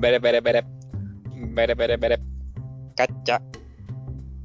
Bere, 0.00 0.18
bere, 0.18 0.40
bere. 0.40 0.64
Bere, 1.52 1.74
bere, 1.74 1.98
bere. 1.98 2.18
Cacha. 2.96 3.42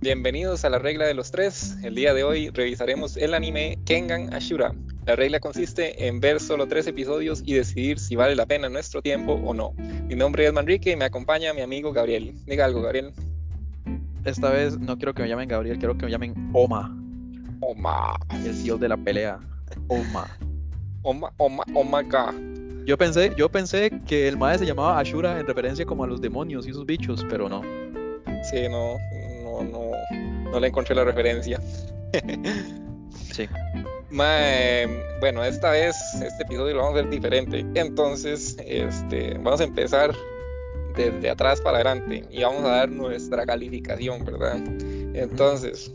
Bienvenidos 0.02 0.66
a 0.66 0.70
la 0.70 0.79
regla 0.79 1.05
de 1.05 1.13
los 1.13 1.31
tres. 1.31 1.78
El 1.81 1.96
día 1.96 2.13
de 2.13 2.25
hoy 2.25 2.50
revisaremos 2.50 3.16
el 3.16 3.34
anime 3.34 3.79
Kengan 3.86 4.33
Ashura. 4.33 4.76
La 5.05 5.15
regla 5.15 5.39
consiste 5.39 6.07
en 6.07 6.20
ver 6.20 6.41
solo 6.41 6.68
tres 6.68 6.88
episodios 6.88 7.41
y 7.45 7.54
decidir 7.54 7.99
si 7.99 8.18
vale 8.18 8.36
la 8.36 8.45
pena 8.45 8.68
nuestro 8.68 9.02
tiempo 9.02 9.31
o 9.31 9.54
no. 9.54 9.71
Mi 10.09 10.16
nombre 10.16 10.45
es 10.45 10.52
Manrique 10.52 10.91
y 10.91 10.98
me 10.98 11.05
acompaña 11.05 11.54
mi 11.54 11.62
amigo 11.62 11.94
Gabriel. 11.94 12.34
Diga 12.45 12.66
algo, 12.66 12.81
Gabriel. 12.81 13.13
Esta 14.26 14.49
vez 14.49 14.77
no 14.77 14.98
quiero 14.98 15.13
que 15.13 15.22
me 15.23 15.30
llamen 15.30 15.48
Gabriel, 15.48 15.80
quiero 15.80 15.98
que 15.98 16.05
me 16.05 16.12
llamen 16.12 16.52
Oma, 16.52 16.94
Oma. 17.62 18.20
el 18.44 18.62
dios 18.62 18.77
de 18.77 18.90
la 18.90 18.98
pelea. 18.98 19.40
Oma. 19.88 20.38
Oma, 21.02 21.31
Oma, 21.38 21.63
Oma, 21.73 22.02
ga. 22.03 22.34
Yo 22.86 22.97
pensé, 22.97 23.33
yo 23.36 23.49
pensé 23.49 23.91
que 24.07 24.27
el 24.27 24.38
mae 24.38 24.59
se 24.59 24.66
llamaba 24.66 24.99
Ashura 24.99 25.39
en 25.39 25.48
referencia 25.48 25.85
como 25.85 26.03
a 26.03 26.07
los 26.07 26.21
demonios 26.21 26.67
y 26.67 26.70
esos 26.70 26.85
bichos, 26.85 27.26
pero 27.30 27.49
no. 27.49 27.63
Sí, 28.43 28.70
no, 28.70 28.98
no, 29.43 29.63
no, 29.63 30.52
no 30.52 30.59
le 30.59 30.67
encontré 30.67 30.95
la 30.95 31.03
referencia. 31.03 31.59
Sí. 33.31 33.49
Mae, 34.12 34.88
bueno, 35.20 35.43
esta 35.43 35.71
vez 35.71 35.95
este 36.21 36.43
episodio 36.43 36.76
lo 36.76 36.84
vamos 36.84 36.93
a 36.93 37.02
ver 37.02 37.09
diferente. 37.09 37.66
Entonces, 37.76 38.55
este, 38.66 39.34
vamos 39.34 39.59
a 39.59 39.65
empezar 39.65 40.15
desde 40.95 41.29
atrás 41.29 41.59
para 41.59 41.77
adelante 41.77 42.23
y 42.29 42.43
vamos 42.43 42.63
a 42.63 42.70
dar 42.70 42.90
nuestra 42.90 43.45
calificación, 43.45 44.23
¿verdad? 44.23 44.63
Entonces, 45.13 45.91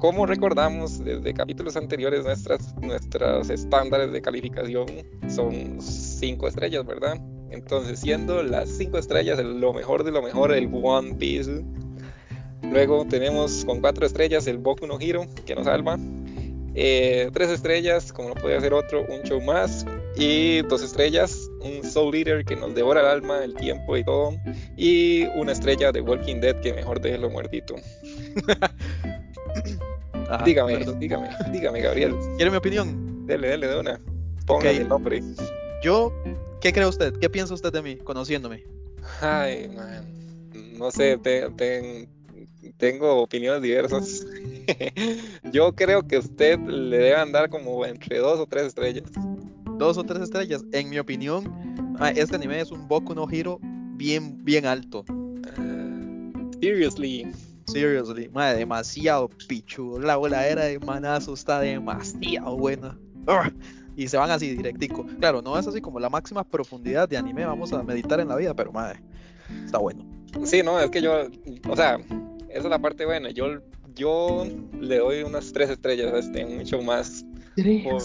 como 0.00 0.26
recordamos 0.26 1.04
desde 1.04 1.34
capítulos 1.34 1.76
anteriores, 1.76 2.24
nuestras, 2.24 2.74
nuestros 2.80 3.50
estándares 3.50 4.12
de 4.12 4.22
calificación 4.22 4.86
son 5.28 5.80
5 5.80 6.48
estrellas, 6.48 6.86
¿verdad? 6.86 7.20
Entonces, 7.50 8.00
siendo 8.00 8.42
las 8.42 8.68
5 8.70 8.98
estrellas 8.98 9.38
lo 9.38 9.72
mejor 9.72 10.04
de 10.04 10.10
lo 10.10 10.22
mejor, 10.22 10.52
el 10.52 10.68
One 10.72 11.14
Piece. 11.14 11.64
Luego 12.62 13.06
tenemos 13.06 13.64
con 13.64 13.80
4 13.80 14.06
estrellas 14.06 14.46
el 14.46 14.58
Boku 14.58 14.86
no 14.86 14.98
Hero, 15.00 15.26
que 15.46 15.54
nos 15.54 15.64
salva. 15.64 15.98
Eh, 16.80 17.30
tres 17.32 17.50
estrellas, 17.50 18.12
como 18.12 18.28
no 18.28 18.34
podía 18.36 18.60
ser 18.60 18.72
otro, 18.72 19.04
un 19.08 19.22
show 19.22 19.40
más. 19.40 19.84
Y 20.16 20.62
dos 20.62 20.82
estrellas, 20.82 21.50
un 21.60 21.82
Soul 21.82 22.14
Eater 22.14 22.44
que 22.44 22.54
nos 22.54 22.74
devora 22.74 23.00
el 23.00 23.06
alma, 23.06 23.42
el 23.42 23.54
tiempo 23.54 23.96
y 23.96 24.04
todo. 24.04 24.36
Y 24.76 25.24
una 25.36 25.52
estrella 25.52 25.90
de 25.90 26.00
Walking 26.00 26.40
Dead 26.40 26.60
que 26.60 26.72
mejor 26.72 27.00
déjelo 27.00 27.30
muertito. 27.30 27.74
Ajá, 30.28 30.44
dígame, 30.44 30.76
perdón. 30.78 30.98
dígame, 31.00 31.28
dígame, 31.52 31.80
Gabriel. 31.80 32.14
¿Quiere 32.36 32.50
mi 32.50 32.56
opinión? 32.56 33.26
Dele, 33.26 33.48
dele 33.48 33.66
de 33.68 33.80
una. 33.80 34.00
Ok. 34.46 34.64
el 34.64 34.88
nombre. 34.88 35.22
Yo, 35.82 36.12
¿qué 36.60 36.72
cree 36.72 36.86
usted? 36.86 37.14
¿Qué 37.18 37.28
piensa 37.30 37.54
usted 37.54 37.72
de 37.72 37.82
mí, 37.82 37.96
conociéndome? 37.96 38.64
Ay, 39.20 39.68
man. 39.68 40.04
No 40.78 40.90
sé, 40.90 41.18
te- 41.18 41.48
te- 41.50 42.08
tengo 42.76 43.22
opiniones 43.22 43.62
diversas. 43.62 44.24
Yo 45.52 45.74
creo 45.74 46.06
que 46.06 46.18
usted 46.18 46.58
le 46.60 46.98
debe 46.98 47.16
andar 47.16 47.48
como 47.50 47.84
entre 47.84 48.18
dos 48.18 48.38
o 48.38 48.46
tres 48.46 48.66
estrellas. 48.68 49.04
Dos 49.78 49.96
o 49.98 50.04
tres 50.04 50.22
estrellas. 50.22 50.62
En 50.72 50.88
mi 50.90 50.98
opinión, 50.98 51.44
mae, 51.98 52.12
este 52.20 52.36
anime 52.36 52.60
es 52.60 52.70
un 52.70 52.86
Boku 52.88 53.14
no 53.14 53.26
Hero 53.30 53.58
bien, 53.62 54.44
bien 54.44 54.66
alto. 54.66 55.04
Seriously. 56.60 57.26
Seriously, 57.72 58.28
madre, 58.28 58.58
demasiado 58.58 59.28
pichudo. 59.48 59.98
La 59.98 60.16
voladera 60.16 60.64
de 60.64 60.78
manazo 60.78 61.34
está 61.34 61.60
demasiado 61.60 62.56
buena. 62.56 62.98
Y 63.96 64.08
se 64.08 64.16
van 64.16 64.30
así 64.30 64.54
directico. 64.54 65.04
Claro, 65.18 65.42
no 65.42 65.58
es 65.58 65.66
así 65.66 65.80
como 65.80 66.00
la 66.00 66.08
máxima 66.08 66.44
profundidad 66.44 67.08
de 67.08 67.16
anime. 67.16 67.44
Vamos 67.44 67.72
a 67.72 67.82
meditar 67.82 68.20
en 68.20 68.28
la 68.28 68.36
vida, 68.36 68.54
pero 68.54 68.72
madre, 68.72 69.02
está 69.64 69.78
bueno. 69.78 70.06
Sí, 70.44 70.62
no, 70.62 70.80
es 70.80 70.90
que 70.90 71.02
yo, 71.02 71.26
o 71.68 71.76
sea, 71.76 71.98
esa 72.48 72.58
es 72.58 72.64
la 72.64 72.78
parte 72.78 73.04
buena. 73.04 73.30
Yo, 73.30 73.60
yo 73.94 74.46
le 74.80 74.98
doy 74.98 75.22
unas 75.22 75.52
tres 75.52 75.70
estrellas 75.70 76.12
a 76.12 76.18
este, 76.18 76.46
mucho 76.46 76.80
más. 76.80 77.24
Por 77.82 78.02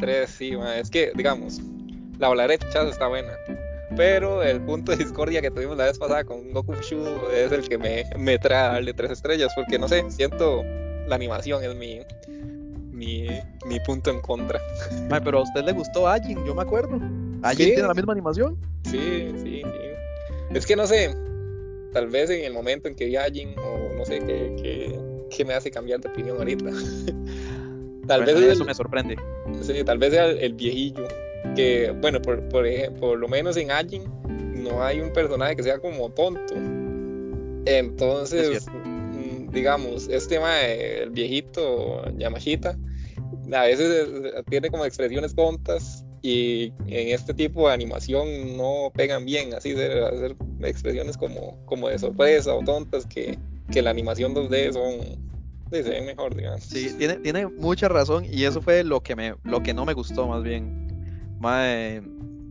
tres, 0.00 0.30
sí, 0.30 0.56
ma, 0.56 0.78
es 0.78 0.88
que, 0.88 1.12
digamos, 1.14 1.60
la 2.18 2.28
voladera 2.28 2.84
de 2.84 2.90
está 2.90 3.06
buena. 3.06 3.32
Pero 3.98 4.42
el 4.42 4.60
punto 4.62 4.92
de 4.92 4.98
discordia 4.98 5.42
que 5.42 5.50
tuvimos 5.50 5.76
la 5.76 5.84
vez 5.86 5.98
pasada 5.98 6.24
con 6.24 6.52
Goku 6.52 6.74
Shu 6.76 7.04
es 7.34 7.52
el 7.52 7.68
que 7.68 7.76
me, 7.76 8.04
me 8.16 8.38
trae 8.38 8.58
a 8.64 8.72
darle 8.74 8.94
tres 8.94 9.10
estrellas. 9.10 9.52
Porque 9.54 9.78
no 9.78 9.88
sé, 9.88 10.04
siento 10.10 10.62
la 11.06 11.14
animación 11.16 11.62
es 11.64 11.74
mi, 11.74 12.00
mi, 12.92 13.26
mi 13.66 13.80
punto 13.80 14.10
en 14.10 14.20
contra. 14.20 14.60
Pero 15.24 15.40
a 15.40 15.42
usted 15.42 15.64
le 15.64 15.72
gustó 15.72 16.08
Ajin, 16.08 16.42
yo 16.46 16.54
me 16.54 16.62
acuerdo. 16.62 16.98
Ajin 17.42 17.66
Sí. 17.66 17.72
tiene 17.74 17.88
la 17.88 17.94
misma 17.94 18.12
animación. 18.12 18.56
Sí, 18.84 19.30
sí, 19.42 19.42
sí. 19.42 19.62
Es 20.54 20.64
que 20.64 20.76
no 20.76 20.86
sé, 20.86 21.14
tal 21.92 22.06
vez 22.06 22.30
en 22.30 22.44
el 22.44 22.52
momento 22.52 22.88
en 22.88 22.94
que 22.94 23.04
vi 23.06 23.16
a 23.16 23.24
Jin, 23.24 23.54
o 23.58 23.94
no 23.96 24.04
sé 24.06 24.20
qué, 24.20 24.54
qué, 24.62 24.98
qué 25.36 25.44
me 25.44 25.54
hace 25.54 25.70
cambiar 25.70 26.00
de 26.00 26.08
opinión 26.08 26.36
ahorita. 26.38 26.70
tal 28.06 28.22
Bueno, 28.22 28.26
vez 28.26 28.36
es 28.36 28.52
eso 28.52 28.62
el- 28.62 28.66
me 28.68 28.74
sorprende. 28.74 29.16
Sí, 29.62 29.82
tal 29.84 29.98
vez 29.98 30.12
sea 30.12 30.26
el, 30.26 30.38
el 30.38 30.54
viejillo. 30.54 31.06
Que, 31.56 31.90
bueno, 32.00 32.20
por, 32.20 32.46
por, 32.48 32.66
por 33.00 33.18
lo 33.18 33.28
menos 33.28 33.56
en 33.56 33.70
Ajin 33.70 34.04
no 34.62 34.82
hay 34.82 35.00
un 35.00 35.12
personaje 35.12 35.56
que 35.56 35.62
sea 35.62 35.78
como 35.78 36.10
tonto. 36.10 36.54
Es 36.54 37.74
Entonces, 37.74 38.64
cierto. 38.64 38.72
mm, 38.84 39.50
digamos, 39.50 40.08
este 40.08 40.36
tema, 40.36 40.60
el 40.64 41.10
viejito 41.10 42.04
Yamashita, 42.16 42.76
a 43.52 43.62
veces 43.62 44.08
eh, 44.08 44.42
tiene 44.48 44.70
como 44.70 44.84
expresiones 44.84 45.34
tontas 45.34 46.04
y 46.22 46.72
en 46.86 47.08
este 47.08 47.32
tipo 47.32 47.68
de 47.68 47.74
animación 47.74 48.56
no 48.56 48.90
pegan 48.94 49.24
bien, 49.24 49.54
así 49.54 49.72
de 49.72 50.04
hacer 50.04 50.36
expresiones 50.62 51.16
como, 51.16 51.56
como 51.66 51.88
de 51.88 51.98
sorpresa 51.98 52.54
o 52.54 52.62
tontas 52.64 53.06
que, 53.06 53.38
que 53.70 53.82
la 53.82 53.90
animación 53.90 54.34
2D 54.34 54.72
son, 54.72 55.18
se 55.70 56.00
mejor, 56.02 56.34
digamos. 56.34 56.62
Sí, 56.64 56.92
tiene, 56.98 57.16
tiene 57.16 57.46
mucha 57.46 57.88
razón 57.88 58.26
y 58.30 58.44
eso 58.44 58.60
fue 58.60 58.82
lo 58.82 59.00
que 59.00 59.14
me, 59.14 59.34
lo 59.44 59.62
que 59.62 59.72
no 59.72 59.84
me 59.84 59.94
gustó 59.94 60.26
más 60.26 60.42
bien. 60.42 60.87
Mae, 61.38 62.02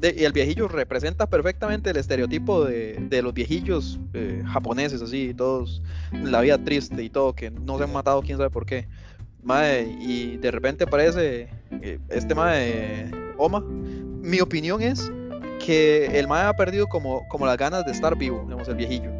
y 0.02 0.24
el 0.24 0.31
viejillo 0.31 0.68
representa 0.68 1.28
perfectamente 1.28 1.90
el 1.90 1.98
estereotipo 1.98 2.66
de, 2.66 2.98
de 3.09 3.22
los 3.22 3.34
viejillos 3.34 4.00
eh, 4.14 4.44
japoneses, 4.46 5.02
así, 5.02 5.34
todos, 5.34 5.81
la 6.12 6.42
vida 6.42 6.58
triste 6.58 7.02
y 7.03 7.09
todo, 7.09 7.34
que 7.34 7.50
no 7.52 7.78
se 7.78 7.86
han 7.86 7.94
matado 7.94 8.22
quién 8.22 8.38
sabe 8.38 8.50
por 8.50 8.66
qué. 8.66 8.88
Mae, 9.44 9.84
y 10.00 10.38
de 10.38 10.52
repente 10.52 10.84
aparece 10.84 11.50
eh, 11.81 12.00
este 12.09 12.36
mae 12.36 13.12
Oma. 13.38 13.62
Mi 13.62 14.42
opinión 14.42 14.81
es 14.81 15.12
que 15.66 16.08
el 16.19 16.28
mae 16.28 16.46
ha 16.46 16.56
perdido 16.56 16.88
como, 16.88 17.28
como 17.30 17.46
las 17.46 17.58
ganas 17.58 17.86
de 17.86 17.92
estar 17.92 18.18
vivo, 18.18 18.42
digamos, 18.44 18.68
el 18.68 18.75
viejillo. 18.75 19.12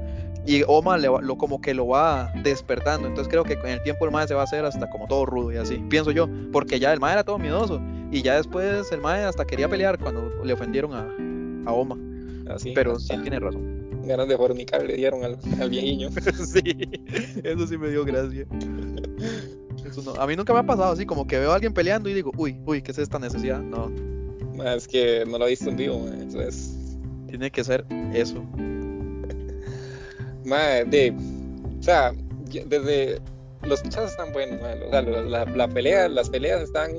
Y 0.48 0.64
Oma 0.68 0.98
le 0.98 1.10
va- 1.10 1.22
lo, 1.22 1.38
como 1.38 1.60
que 1.62 1.74
lo 1.74 1.88
va 1.88 2.32
despertando. 2.44 3.08
Entonces 3.08 3.30
creo 3.30 3.44
que 3.44 3.60
con 3.60 3.70
el 3.70 3.82
tiempo 3.84 4.06
el 4.06 4.12
mae 4.12 4.28
se 4.28 4.34
va 4.34 4.42
a 4.42 4.44
hacer 4.46 4.64
hasta 4.66 4.90
como 4.90 5.06
todo 5.08 5.26
rudo 5.26 5.52
y 5.52 5.58
así. 5.58 5.76
Pienso 5.90 6.12
yo. 6.12 6.28
Porque 6.54 6.80
ya 6.80 6.94
el 6.94 7.00
mae 7.02 7.14
era 7.14 7.24
todo 7.24 7.38
miedoso. 7.38 7.82
Y 8.12 8.22
ya 8.22 8.36
después 8.38 8.90
el 8.94 9.02
mae 9.02 9.24
hasta 9.26 9.44
quería 9.46 9.68
pelear 9.68 10.00
cuando 10.00 10.32
le 10.44 10.54
ofendieron 10.54 10.94
a, 10.94 11.70
a 11.70 11.74
Oma. 11.74 11.98
Así, 12.50 12.72
Pero 12.74 12.98
sí 12.98 13.14
tiene 13.22 13.40
razón. 13.40 13.90
ganas 14.06 14.30
de 14.30 14.38
fornicar 14.38 14.84
le 14.86 14.96
dieron 14.96 15.22
al, 15.26 15.38
al 15.60 15.70
viejillo. 15.70 16.10
sí, 16.46 16.62
eso 17.44 17.68
sí 17.68 17.78
me 17.78 17.90
dio 17.90 18.06
gracia. 18.06 18.46
Eso 19.86 20.02
no- 20.02 20.22
A 20.22 20.26
mí 20.28 20.36
nunca 20.38 20.54
me 20.54 20.60
ha 20.60 20.64
pasado 20.64 20.94
así, 20.94 21.06
como 21.06 21.28
que 21.28 21.38
veo 21.40 21.52
a 21.52 21.56
alguien 21.56 21.74
peleando 21.74 22.08
y 22.10 22.14
digo, 22.14 22.32
uy, 22.38 22.58
uy, 22.66 22.82
¿qué 22.82 22.92
es 22.92 22.98
esta 23.00 23.20
necesidad? 23.20 23.60
No, 23.60 23.92
Es 24.66 24.88
que 24.88 25.26
no 25.28 25.38
lo 25.38 25.46
he 25.46 25.50
visto 25.50 25.70
en 25.70 25.76
vivo, 25.76 26.00
ma, 26.00 26.24
eso 26.24 26.42
es. 26.42 26.98
tiene 27.28 27.52
que 27.52 27.64
ser 27.66 27.86
eso. 28.14 28.42
Ma, 30.48 30.84
de, 30.86 31.14
o 31.80 31.84
sea, 31.84 32.14
desde 32.66 33.20
los 33.64 33.82
pichazos 33.82 34.12
están 34.12 34.32
buenos, 34.32 34.60
o 34.62 34.90
sea, 34.90 35.02
la, 35.02 35.46
la- 35.46 35.68
pelea, 35.68 36.08
las 36.08 36.30
peleas 36.30 36.62
están 36.62 36.92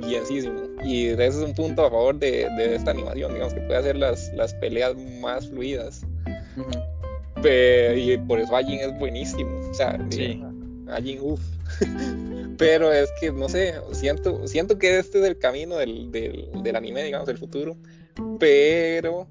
bienísimo 0.00 0.62
y 0.84 1.06
ese 1.06 1.26
es 1.28 1.34
un 1.36 1.54
punto 1.54 1.86
a 1.86 1.90
favor 1.90 2.18
de, 2.18 2.48
de 2.56 2.74
esta 2.74 2.90
animación, 2.90 3.32
digamos 3.34 3.54
que 3.54 3.60
puede 3.60 3.78
hacer 3.78 3.96
las, 3.96 4.32
las 4.34 4.52
peleas 4.54 4.94
más 5.20 5.48
fluidas. 5.48 6.04
Y 7.44 8.16
por 8.18 8.38
eso 8.40 8.56
Ajin 8.56 8.80
es 8.80 8.98
buenísimo, 8.98 9.50
o 9.70 9.74
sea, 9.74 9.98
Sí. 10.10 10.42
Ajin, 10.88 11.18
uff. 11.20 11.40
Pero 12.58 12.92
es 12.92 13.10
que 13.20 13.32
no 13.32 13.48
sé, 13.48 13.74
siento, 13.92 14.46
siento 14.46 14.78
que 14.78 14.98
este 14.98 15.18
es 15.20 15.24
el 15.24 15.38
camino 15.38 15.76
del, 15.76 16.12
del, 16.12 16.48
del 16.62 16.76
anime, 16.76 17.02
digamos, 17.04 17.26
del 17.26 17.38
futuro. 17.38 17.76
Pero 18.38 19.26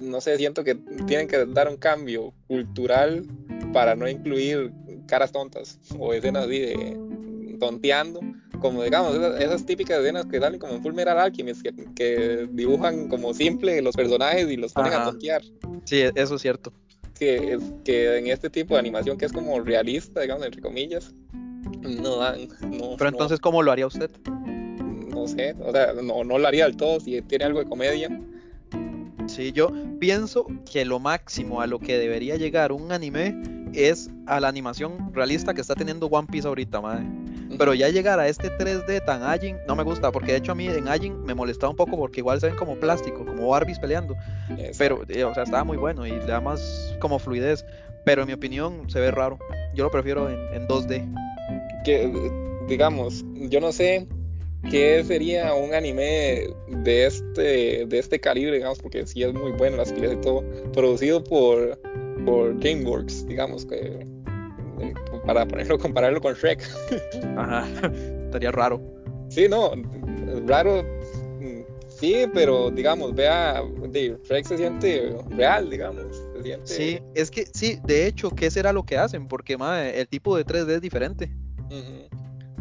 no 0.00 0.20
sé, 0.20 0.36
siento 0.36 0.64
que 0.64 0.74
tienen 1.06 1.28
que 1.28 1.44
dar 1.46 1.68
un 1.68 1.76
cambio 1.76 2.32
cultural 2.46 3.24
para 3.72 3.94
no 3.94 4.08
incluir 4.08 4.72
caras 5.06 5.32
tontas 5.32 5.78
o 5.98 6.12
escenas 6.12 6.44
así 6.46 6.58
de 6.60 7.56
tonteando. 7.58 8.20
Como 8.60 8.82
digamos, 8.82 9.14
esas, 9.14 9.40
esas 9.40 9.66
típicas 9.66 10.00
escenas 10.00 10.26
que 10.26 10.40
salen 10.40 10.58
como 10.58 10.74
en 10.74 10.82
Full 10.82 10.92
Metal 10.92 11.16
Alchemist, 11.18 11.62
que, 11.62 11.72
que 11.94 12.48
dibujan 12.50 13.06
como 13.08 13.32
simple 13.32 13.80
los 13.82 13.94
personajes 13.94 14.50
y 14.50 14.56
los 14.56 14.72
ponen 14.72 14.92
a 14.94 15.04
tontear. 15.04 15.42
Sí, 15.84 16.02
eso 16.14 16.34
es 16.34 16.42
cierto. 16.42 16.72
Que, 17.18 17.54
es- 17.54 17.72
que 17.84 18.18
en 18.18 18.26
este 18.26 18.50
tipo 18.50 18.74
de 18.74 18.80
animación 18.80 19.16
que 19.16 19.26
es 19.26 19.32
como 19.32 19.60
realista, 19.60 20.20
digamos, 20.22 20.44
entre 20.44 20.60
comillas, 20.60 21.14
no 21.82 22.16
dan. 22.16 22.48
No, 22.62 22.96
Pero 22.96 23.10
no- 23.10 23.16
entonces, 23.16 23.38
¿cómo 23.40 23.62
lo 23.62 23.70
haría 23.72 23.86
usted? 23.86 24.10
no 25.08 25.26
sé, 25.26 25.56
o 25.64 25.72
sea, 25.72 25.92
no, 25.94 26.22
no 26.22 26.38
lo 26.38 26.46
haría 26.46 26.64
del 26.66 26.76
todo 26.76 27.00
si 27.00 27.20
tiene 27.22 27.44
algo 27.46 27.58
de 27.58 27.66
comedia. 27.66 28.08
Sí, 29.38 29.52
yo 29.52 29.70
pienso 30.00 30.48
que 30.68 30.84
lo 30.84 30.98
máximo 30.98 31.60
a 31.60 31.68
lo 31.68 31.78
que 31.78 31.96
debería 31.96 32.34
llegar 32.34 32.72
un 32.72 32.90
anime 32.90 33.40
es 33.72 34.10
a 34.26 34.40
la 34.40 34.48
animación 34.48 35.14
realista 35.14 35.54
que 35.54 35.60
está 35.60 35.76
teniendo 35.76 36.06
One 36.06 36.26
Piece 36.28 36.48
ahorita, 36.48 36.80
madre. 36.80 37.06
Pero 37.56 37.72
ya 37.72 37.88
llegar 37.88 38.18
a 38.18 38.26
este 38.26 38.50
3D 38.50 39.04
tan 39.04 39.22
Ajin 39.22 39.56
no 39.68 39.76
me 39.76 39.84
gusta, 39.84 40.10
porque 40.10 40.32
de 40.32 40.38
hecho 40.38 40.50
a 40.50 40.54
mí 40.56 40.66
en 40.66 40.88
Ajin 40.88 41.22
me 41.22 41.36
molestaba 41.36 41.70
un 41.70 41.76
poco 41.76 41.96
porque 41.96 42.18
igual 42.18 42.40
se 42.40 42.48
ven 42.48 42.56
como 42.56 42.74
plástico, 42.80 43.24
como 43.24 43.46
Barbies 43.46 43.78
peleando. 43.78 44.16
Pero, 44.76 45.04
eh, 45.08 45.22
o 45.22 45.32
sea, 45.32 45.44
estaba 45.44 45.62
muy 45.62 45.76
bueno 45.76 46.04
y 46.04 46.10
le 46.10 46.26
da 46.26 46.40
más 46.40 46.96
como 46.98 47.20
fluidez. 47.20 47.64
Pero 48.04 48.22
en 48.22 48.26
mi 48.26 48.34
opinión 48.34 48.90
se 48.90 48.98
ve 48.98 49.12
raro. 49.12 49.38
Yo 49.72 49.84
lo 49.84 49.90
prefiero 49.92 50.28
en, 50.28 50.40
en 50.52 50.66
2D. 50.66 51.84
Que, 51.84 52.10
digamos, 52.66 53.24
yo 53.36 53.60
no 53.60 53.70
sé 53.70 54.08
qué 54.70 55.02
sería 55.04 55.54
un 55.54 55.74
anime 55.74 56.48
de 56.68 57.06
este, 57.06 57.86
de 57.86 57.98
este 57.98 58.20
calibre, 58.20 58.56
digamos, 58.56 58.78
porque 58.78 59.06
sí 59.06 59.22
es 59.22 59.32
muy 59.32 59.52
bueno 59.52 59.76
las 59.76 59.92
peleas 59.92 60.14
y 60.14 60.20
todo, 60.20 60.44
producido 60.72 61.22
por, 61.22 61.80
por 62.24 62.58
DreamWorks, 62.58 63.26
digamos, 63.26 63.64
que 63.64 64.06
para 65.26 65.46
ponerlo, 65.46 65.78
compararlo 65.78 66.20
con 66.20 66.34
Shrek. 66.34 66.62
Ajá, 67.36 67.66
estaría 68.24 68.50
raro. 68.50 68.80
Sí, 69.28 69.46
no, 69.48 69.72
raro, 70.46 70.84
sí, 71.88 72.26
pero 72.32 72.70
digamos, 72.70 73.14
vea, 73.14 73.62
de, 73.90 74.16
Shrek 74.24 74.46
se 74.46 74.56
siente 74.56 75.16
real, 75.30 75.68
digamos. 75.68 76.04
Se 76.36 76.42
siente... 76.42 76.66
Sí, 76.66 76.98
es 77.14 77.30
que 77.30 77.46
sí, 77.52 77.78
de 77.84 78.06
hecho, 78.06 78.30
¿qué 78.30 78.50
será 78.50 78.72
lo 78.72 78.84
que 78.84 78.96
hacen? 78.96 79.28
Porque 79.28 79.56
madre, 79.56 80.00
el 80.00 80.08
tipo 80.08 80.36
de 80.36 80.46
3D 80.46 80.70
es 80.76 80.80
diferente. 80.80 81.30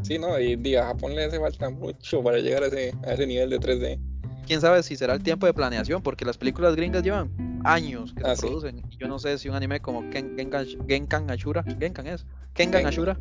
Sí, 0.08 0.18
no, 0.18 0.40
y, 0.40 0.76
a 0.76 0.86
Japón 0.86 1.16
le 1.16 1.26
hace 1.26 1.38
falta 1.38 1.70
mucho 1.70 2.24
para 2.24 2.38
llegar 2.38 2.64
a 2.64 2.68
ese, 2.68 2.94
a 3.06 3.12
ese 3.12 3.28
nivel 3.28 3.50
de 3.50 3.60
3D. 3.60 4.00
Quién 4.46 4.62
sabe 4.62 4.82
si 4.82 4.96
será 4.96 5.14
el 5.14 5.22
tiempo 5.22 5.46
de 5.46 5.54
planeación, 5.54 6.02
porque 6.02 6.24
las 6.24 6.38
películas 6.38 6.78
gringas 6.78 7.04
llevan 7.04 7.62
años 7.66 8.14
que 8.14 8.24
se 8.24 8.30
ah, 8.30 8.36
producen. 8.40 8.82
yo 8.98 9.10
no 9.10 9.20
sé 9.20 9.38
si 9.38 9.50
un 9.50 9.56
anime 9.56 9.82
como 9.82 10.10
Genkan, 10.10 11.30
Ashura, 11.30 11.66
Genkan 11.78 12.08
es, 12.08 12.26
Kengan 12.54 12.86
Ashura, 12.86 13.20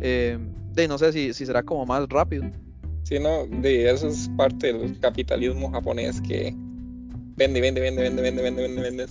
eh, 0.00 0.38
de, 0.72 0.88
no 0.88 0.96
sé 0.96 1.12
si, 1.12 1.34
si 1.34 1.44
será 1.44 1.62
como 1.62 1.84
más 1.84 2.08
rápido. 2.08 2.44
Sí, 3.02 3.18
no, 3.18 3.46
de 3.46 3.90
eso 3.90 4.08
es 4.08 4.30
parte 4.34 4.72
del 4.72 4.98
capitalismo 5.00 5.70
japonés 5.72 6.22
que 6.22 6.54
vende, 7.36 7.60
vende, 7.60 7.82
vende, 7.82 8.02
vende, 8.02 8.22
vende, 8.22 8.42
vende, 8.42 8.62
vende, 8.62 8.80
vende. 8.80 9.06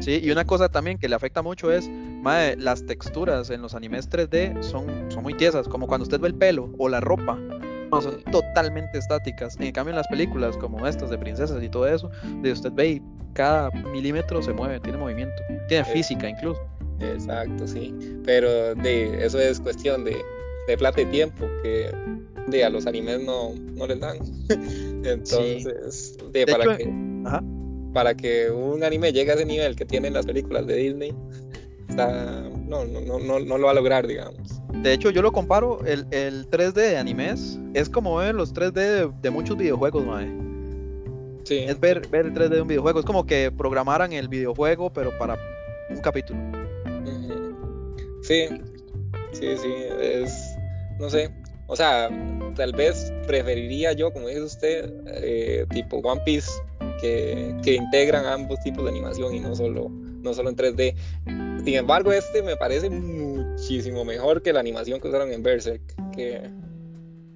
Sí, 0.00 0.20
y 0.20 0.30
una 0.32 0.44
cosa 0.44 0.68
también 0.68 0.98
que 0.98 1.08
le 1.08 1.14
afecta 1.14 1.40
mucho 1.40 1.70
es, 1.70 1.88
madre, 2.20 2.56
las 2.56 2.84
texturas 2.84 3.50
en 3.50 3.62
los 3.62 3.74
animes 3.74 4.08
3D 4.10 4.62
son, 4.62 5.10
son 5.10 5.22
muy 5.22 5.34
tiesas, 5.34 5.68
como 5.68 5.86
cuando 5.86 6.04
usted 6.04 6.20
ve 6.20 6.28
el 6.28 6.34
pelo 6.34 6.72
o 6.78 6.88
la 6.88 7.00
ropa, 7.00 7.38
no, 7.90 8.02
son 8.02 8.22
totalmente 8.24 8.98
estáticas. 8.98 9.56
En 9.58 9.72
cambio, 9.72 9.90
en 9.90 9.96
las 9.96 10.08
películas 10.08 10.56
como 10.56 10.86
estas 10.86 11.10
de 11.10 11.18
princesas 11.18 11.62
y 11.62 11.68
todo 11.68 11.86
eso, 11.86 12.10
de 12.42 12.52
usted 12.52 12.72
ve 12.72 12.88
y 12.88 13.02
cada 13.32 13.70
milímetro 13.70 14.42
se 14.42 14.52
mueve, 14.52 14.80
tiene 14.80 14.98
movimiento, 14.98 15.42
tiene 15.68 15.84
física 15.84 16.28
incluso. 16.28 16.60
Exacto, 17.00 17.66
sí. 17.66 17.94
Pero 18.24 18.74
de 18.74 19.24
eso 19.24 19.38
es 19.38 19.60
cuestión 19.60 20.04
de, 20.04 20.16
de 20.66 20.76
plata 20.76 21.00
y 21.00 21.06
tiempo 21.06 21.46
que 21.62 21.90
de 22.48 22.64
a 22.64 22.70
los 22.70 22.86
animes 22.86 23.22
no, 23.22 23.54
no 23.54 23.86
les 23.86 24.00
dan. 24.00 24.18
Entonces, 25.04 26.16
de, 26.32 26.46
para 26.46 26.76
que 26.76 26.90
para 27.92 28.14
que 28.14 28.50
un 28.50 28.84
anime 28.84 29.12
llegue 29.12 29.32
a 29.32 29.34
ese 29.34 29.46
nivel 29.46 29.74
que 29.74 29.84
tienen 29.84 30.12
las 30.12 30.26
películas 30.26 30.66
de 30.66 30.76
Disney, 30.76 31.14
no, 32.06 32.84
no, 32.84 33.00
no, 33.00 33.18
no, 33.18 33.40
no 33.40 33.58
lo 33.58 33.66
va 33.66 33.72
a 33.72 33.74
lograr, 33.74 34.06
digamos. 34.06 34.60
De 34.82 34.92
hecho, 34.92 35.10
yo 35.10 35.22
lo 35.22 35.32
comparo, 35.32 35.84
el, 35.84 36.06
el 36.10 36.48
3D 36.48 36.72
de 36.72 36.96
animes 36.96 37.58
es 37.74 37.88
como 37.88 38.16
ver 38.16 38.34
los 38.34 38.54
3D 38.54 39.20
de, 39.20 39.30
muchos 39.30 39.56
videojuegos, 39.56 40.04
mae. 40.04 40.28
Sí. 41.44 41.58
Es 41.66 41.80
ver, 41.80 42.06
ver 42.08 42.26
el 42.26 42.34
3D 42.34 42.48
de 42.48 42.62
un 42.62 42.68
videojuego. 42.68 43.00
Es 43.00 43.06
como 43.06 43.26
que 43.26 43.50
programaran 43.50 44.12
el 44.12 44.28
videojuego, 44.28 44.92
pero 44.92 45.16
para 45.18 45.38
un 45.90 46.00
capítulo. 46.00 46.38
Sí, 48.22 48.46
sí, 49.32 49.56
sí. 49.56 49.72
Es. 50.00 50.56
No 50.98 51.08
sé. 51.08 51.30
O 51.66 51.76
sea, 51.76 52.10
tal 52.56 52.72
vez 52.72 53.12
preferiría 53.26 53.92
yo, 53.92 54.12
como 54.12 54.28
dice 54.28 54.42
usted, 54.42 54.92
eh, 55.06 55.66
tipo 55.70 55.98
One 55.98 56.20
Piece, 56.24 56.50
que, 57.00 57.54
que 57.62 57.74
integran 57.74 58.26
ambos 58.26 58.60
tipos 58.60 58.84
de 58.84 58.90
animación 58.90 59.34
y 59.34 59.40
no 59.40 59.54
solo, 59.54 59.88
no 59.90 60.34
solo 60.34 60.50
en 60.50 60.56
3D. 60.56 60.94
Sin 61.64 61.74
embargo, 61.74 62.12
este 62.12 62.42
me 62.42 62.56
parece 62.56 62.90
muchísimo 62.90 64.04
mejor 64.04 64.42
que 64.42 64.52
la 64.52 64.60
animación 64.60 65.00
que 65.00 65.08
usaron 65.08 65.32
en 65.32 65.42
Berserk, 65.42 65.82
que 66.14 66.50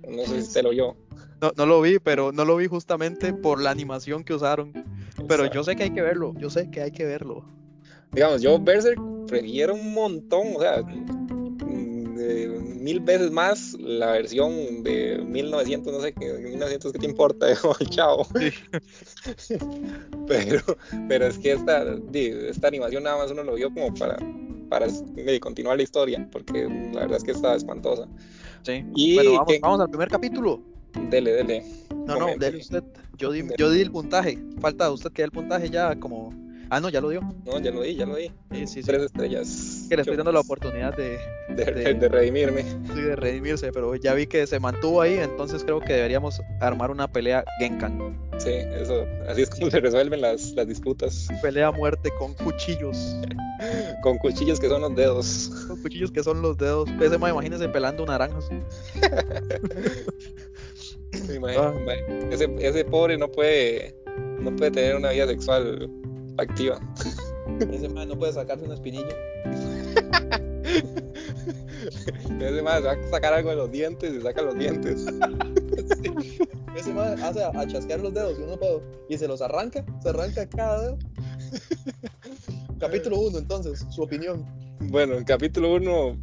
no 0.08 0.24
sé 0.24 0.42
si 0.42 0.52
te 0.52 0.62
lo 0.62 0.70
oyó. 0.70 0.96
No, 1.40 1.52
no 1.56 1.66
lo 1.66 1.80
vi, 1.80 1.98
pero 1.98 2.32
no 2.32 2.44
lo 2.44 2.56
vi 2.56 2.66
justamente 2.66 3.32
por 3.32 3.60
la 3.60 3.70
animación 3.70 4.24
que 4.24 4.34
usaron. 4.34 4.72
Pero 5.28 5.46
yo 5.46 5.64
sé 5.64 5.76
que 5.76 5.84
hay 5.84 5.90
que 5.90 6.02
verlo, 6.02 6.34
yo 6.38 6.50
sé 6.50 6.70
que 6.70 6.82
hay 6.82 6.92
que 6.92 7.04
verlo. 7.04 7.44
Digamos, 8.12 8.42
yo 8.42 8.58
Berserk 8.58 9.00
prefiero 9.26 9.74
un 9.74 9.94
montón, 9.94 10.56
o 10.56 10.60
sea, 10.60 10.82
mil 12.82 13.00
veces 13.00 13.30
más 13.30 13.74
la 13.78 14.12
versión 14.12 14.82
de 14.82 15.18
1900, 15.18 15.92
no 15.92 16.00
sé, 16.00 16.12
qué 16.12 16.32
1900, 16.32 16.92
¿qué 16.92 16.98
te 16.98 17.06
importa? 17.06 17.46
chao. 17.90 18.26
pero, 20.26 20.62
pero 21.08 21.26
es 21.26 21.38
que 21.38 21.52
esta, 21.52 21.84
esta 22.12 22.68
animación 22.68 23.04
nada 23.04 23.18
más 23.18 23.30
uno 23.30 23.42
lo 23.44 23.54
vio 23.54 23.72
como 23.72 23.94
para, 23.94 24.18
para 24.68 24.86
continuar 25.40 25.76
la 25.76 25.82
historia, 25.82 26.28
porque 26.30 26.64
la 26.92 27.00
verdad 27.00 27.18
es 27.18 27.24
que 27.24 27.32
está 27.32 27.54
espantosa. 27.54 28.08
Sí, 28.62 28.84
y 28.94 29.16
vamos, 29.16 29.46
vamos 29.60 29.80
al 29.80 29.88
primer 29.88 30.08
capítulo. 30.08 30.62
Dele, 31.10 31.32
dele. 31.32 31.64
No, 32.06 32.18
no, 32.18 32.36
dele 32.36 32.58
usted. 32.58 32.82
Yo 33.16 33.30
di, 33.30 33.44
yo 33.56 33.70
di 33.70 33.80
el 33.80 33.90
puntaje. 33.90 34.38
Falta 34.60 34.90
usted 34.90 35.10
que 35.12 35.22
dé 35.22 35.26
el 35.26 35.32
puntaje 35.32 35.70
ya 35.70 35.98
como 35.98 36.30
Ah, 36.74 36.80
no, 36.80 36.88
ya 36.88 37.02
lo 37.02 37.10
dio. 37.10 37.20
No, 37.44 37.60
ya 37.60 37.70
lo 37.70 37.82
di, 37.82 37.96
ya 37.96 38.06
lo 38.06 38.16
di. 38.16 38.32
Sí, 38.50 38.66
sí, 38.66 38.82
Tres 38.82 39.02
estrellas. 39.02 39.84
Que 39.90 39.96
le 39.96 40.00
estoy 40.00 40.16
dando 40.16 40.32
la 40.32 40.40
oportunidad 40.40 40.96
de 40.96 41.18
de, 41.54 42.08
redimirme. 42.08 42.62
Sí, 42.62 43.02
de 43.02 43.14
redimirse, 43.14 43.70
pero 43.72 43.94
ya 43.96 44.14
vi 44.14 44.26
que 44.26 44.46
se 44.46 44.58
mantuvo 44.58 45.02
ahí, 45.02 45.16
entonces 45.16 45.64
creo 45.64 45.80
que 45.80 45.92
deberíamos 45.92 46.40
armar 46.60 46.90
una 46.90 47.12
pelea 47.12 47.44
Genkan. 47.58 48.18
Sí, 48.38 48.52
eso, 48.52 49.04
así 49.28 49.42
es 49.42 49.50
como 49.50 49.70
se 49.70 49.80
resuelven 49.80 50.22
las, 50.22 50.52
las 50.52 50.66
disputas. 50.66 51.28
Pelea 51.42 51.66
a 51.66 51.72
muerte 51.72 52.10
con 52.18 52.32
cuchillos. 52.32 53.18
con 54.02 54.16
cuchillos 54.16 54.58
que 54.58 54.70
son 54.70 54.80
los 54.80 54.96
dedos. 54.96 55.50
Con 55.68 55.82
cuchillos 55.82 56.10
que 56.10 56.22
son 56.22 56.40
los 56.40 56.56
dedos. 56.56 56.88
Ese 57.02 57.18
más 57.18 57.32
imagínese 57.32 57.68
pelando 57.68 58.06
naranjas. 58.06 58.48
Ah. 61.58 61.74
ese, 62.30 62.48
ese 62.60 62.84
pobre 62.86 63.18
no 63.18 63.30
puede 63.30 63.94
no 64.38 64.56
puede 64.56 64.70
tener 64.70 64.96
una 64.96 65.10
vida 65.10 65.26
sexual 65.26 65.90
activa. 66.38 66.80
Ese 67.72 67.88
man 67.88 68.08
no 68.08 68.18
puede 68.18 68.32
sacarse 68.32 68.64
una 68.64 68.74
espinilla. 68.74 69.14
Ese 72.40 72.62
man 72.62 72.82
va 72.84 72.92
a 72.92 73.10
sacar 73.10 73.34
algo 73.34 73.50
de 73.50 73.56
los 73.56 73.70
dientes 73.70 74.12
y 74.14 74.20
saca 74.20 74.42
los 74.42 74.58
dientes. 74.58 75.06
Ese 76.76 76.92
man 76.92 77.22
hace 77.22 77.44
a, 77.44 77.66
chasquear 77.66 78.00
los 78.00 78.14
dedos 78.14 78.38
y 78.38 78.42
uno 78.42 78.56
puede, 78.58 78.80
y 79.08 79.18
se 79.18 79.28
los 79.28 79.42
arranca, 79.42 79.84
se 80.02 80.08
arranca 80.08 80.48
cada 80.48 80.82
dedo. 80.82 80.98
capítulo 82.78 83.20
1 83.20 83.38
entonces, 83.38 83.84
su 83.90 84.02
opinión. 84.02 84.44
Bueno, 84.80 85.14
en 85.14 85.24
capítulo 85.24 85.74
1 85.74 86.16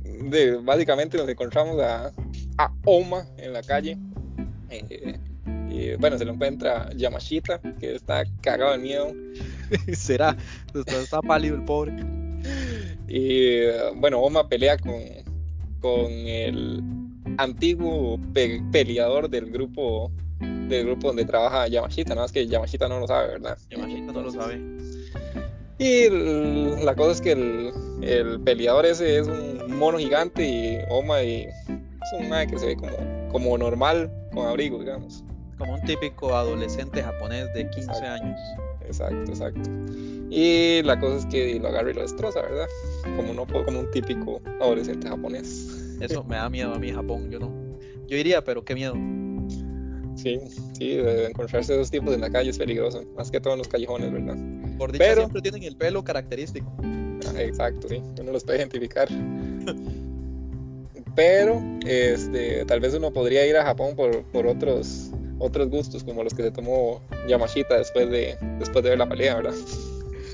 básicamente 0.63 1.18
nos 1.18 1.30
encontramos 1.30 1.80
a, 1.82 2.12
a 2.58 2.74
Oma 2.86 3.28
en 3.38 3.54
la 3.54 3.63
calle. 3.63 3.98
Eh, 4.70 5.09
y 5.70 5.96
bueno, 5.96 6.18
se 6.18 6.26
lo 6.26 6.34
encuentra 6.34 6.90
Yamashita, 6.96 7.60
que 7.80 7.96
está 7.96 8.24
cagado 8.42 8.72
de 8.74 8.78
miedo. 8.80 9.14
Será, 9.94 10.36
está, 10.74 11.22
pálido 11.22 11.56
el 11.56 11.64
pobre. 11.66 11.94
Y 13.12 13.62
bueno, 13.96 14.20
Oma 14.20 14.48
pelea 14.48 14.78
con, 14.78 14.94
con 15.82 16.12
el 16.12 16.80
antiguo 17.40 18.20
peleador 18.72 19.28
del 19.32 19.50
grupo 19.50 20.12
del 20.40 20.86
grupo 20.86 21.08
donde 21.08 21.26
trabaja 21.26 21.68
Yamashita, 21.68 22.10
nada 22.10 22.26
más 22.26 22.32
que 22.32 22.48
Yamashita 22.48 22.88
no 22.88 23.00
lo 23.00 23.08
sabe, 23.08 23.30
¿verdad? 23.30 23.58
Yamashita 23.72 24.12
no 24.12 24.22
lo 24.22 24.32
sabe. 24.32 24.62
Y 25.80 26.10
la 26.84 26.94
cosa 26.96 27.14
es 27.14 27.22
que 27.22 27.32
el, 27.32 27.72
el, 28.04 28.40
peleador 28.42 28.86
ese 28.86 29.18
es 29.18 29.28
un 29.28 29.78
mono 29.78 29.98
gigante 29.98 30.46
y 30.46 30.78
Oma 30.90 31.24
y 31.24 31.44
es 31.44 32.14
un 32.14 32.30
que 32.48 32.60
se 32.60 32.66
ve 32.68 32.76
como, 32.76 33.30
como 33.32 33.58
normal, 33.58 34.12
con 34.34 34.46
abrigo, 34.46 34.80
digamos. 34.80 35.24
Como 35.60 35.74
un 35.74 35.82
típico 35.82 36.34
adolescente 36.36 37.04
japonés 37.04 37.54
de 37.54 37.70
15 37.70 37.92
años. 38.06 38.39
Exacto, 38.86 39.32
exacto. 39.32 39.70
Y 40.32 40.82
la 40.84 41.00
cosa 41.00 41.18
es 41.18 41.25
que 41.25 41.60
lo 41.60 41.68
agarra 41.68 41.92
y 41.92 41.94
lo 41.94 42.01
destroza, 42.01 42.42
¿verdad? 42.42 42.68
Como 43.16 43.34
no 43.34 43.46
como 43.46 43.80
un 43.80 43.92
típico 43.92 44.42
adolescente 44.62 45.08
japonés. 45.08 45.98
Eso 46.00 46.24
me 46.24 46.38
da 46.38 46.50
miedo 46.50 46.74
a 46.74 46.80
mí, 46.80 46.92
Japón, 46.92 47.30
yo 47.30 47.39
no. 47.39 47.51
Yo 48.08 48.18
iría, 48.18 48.44
pero 48.44 48.63
qué 48.63 48.74
miedo. 48.74 48.94
Sí, 50.16 50.39
sí, 50.74 51.00
encontrarse 51.28 51.74
esos 51.74 51.92
tipos 51.92 52.13
en 52.13 52.22
la 52.22 52.30
calle 52.30 52.50
es 52.50 52.58
peligroso, 52.58 53.04
más 53.16 53.32
que 53.32 53.39
todo 53.39 53.54
en 53.54 53.60
los 53.60 53.68
callejones, 53.68 54.12
¿verdad? 54.12 54.38
Por 54.78 54.92
dicha 54.92 55.06
pero, 55.06 55.22
siempre 55.22 55.42
tienen 55.42 55.63
el 55.63 55.78
pelo 55.78 56.04
característico. 56.04 56.74
Ah, 56.82 57.42
exacto, 57.42 57.88
sí, 57.88 58.01
uno 58.20 58.32
los 58.32 58.44
puede 58.44 58.60
identificar. 58.60 59.08
pero, 61.16 61.62
este, 61.86 62.66
tal 62.66 62.80
vez 62.80 62.94
uno 62.94 63.13
podría 63.13 63.46
ir 63.46 63.56
a 63.56 63.63
Japón 63.63 63.96
por, 63.96 64.24
por 64.24 64.48
otros 64.48 65.12
otros 65.39 65.69
gustos 65.69 66.03
como 66.03 66.24
los 66.24 66.34
que 66.34 66.43
se 66.43 66.51
tomó 66.51 67.01
Yamashita 67.27 67.77
después 67.77 68.10
de, 68.10 68.38
después 68.60 68.84
de 68.84 68.91
ver 68.91 69.00
la 69.00 69.10
pelea, 69.10 69.36
¿verdad? 69.36 69.53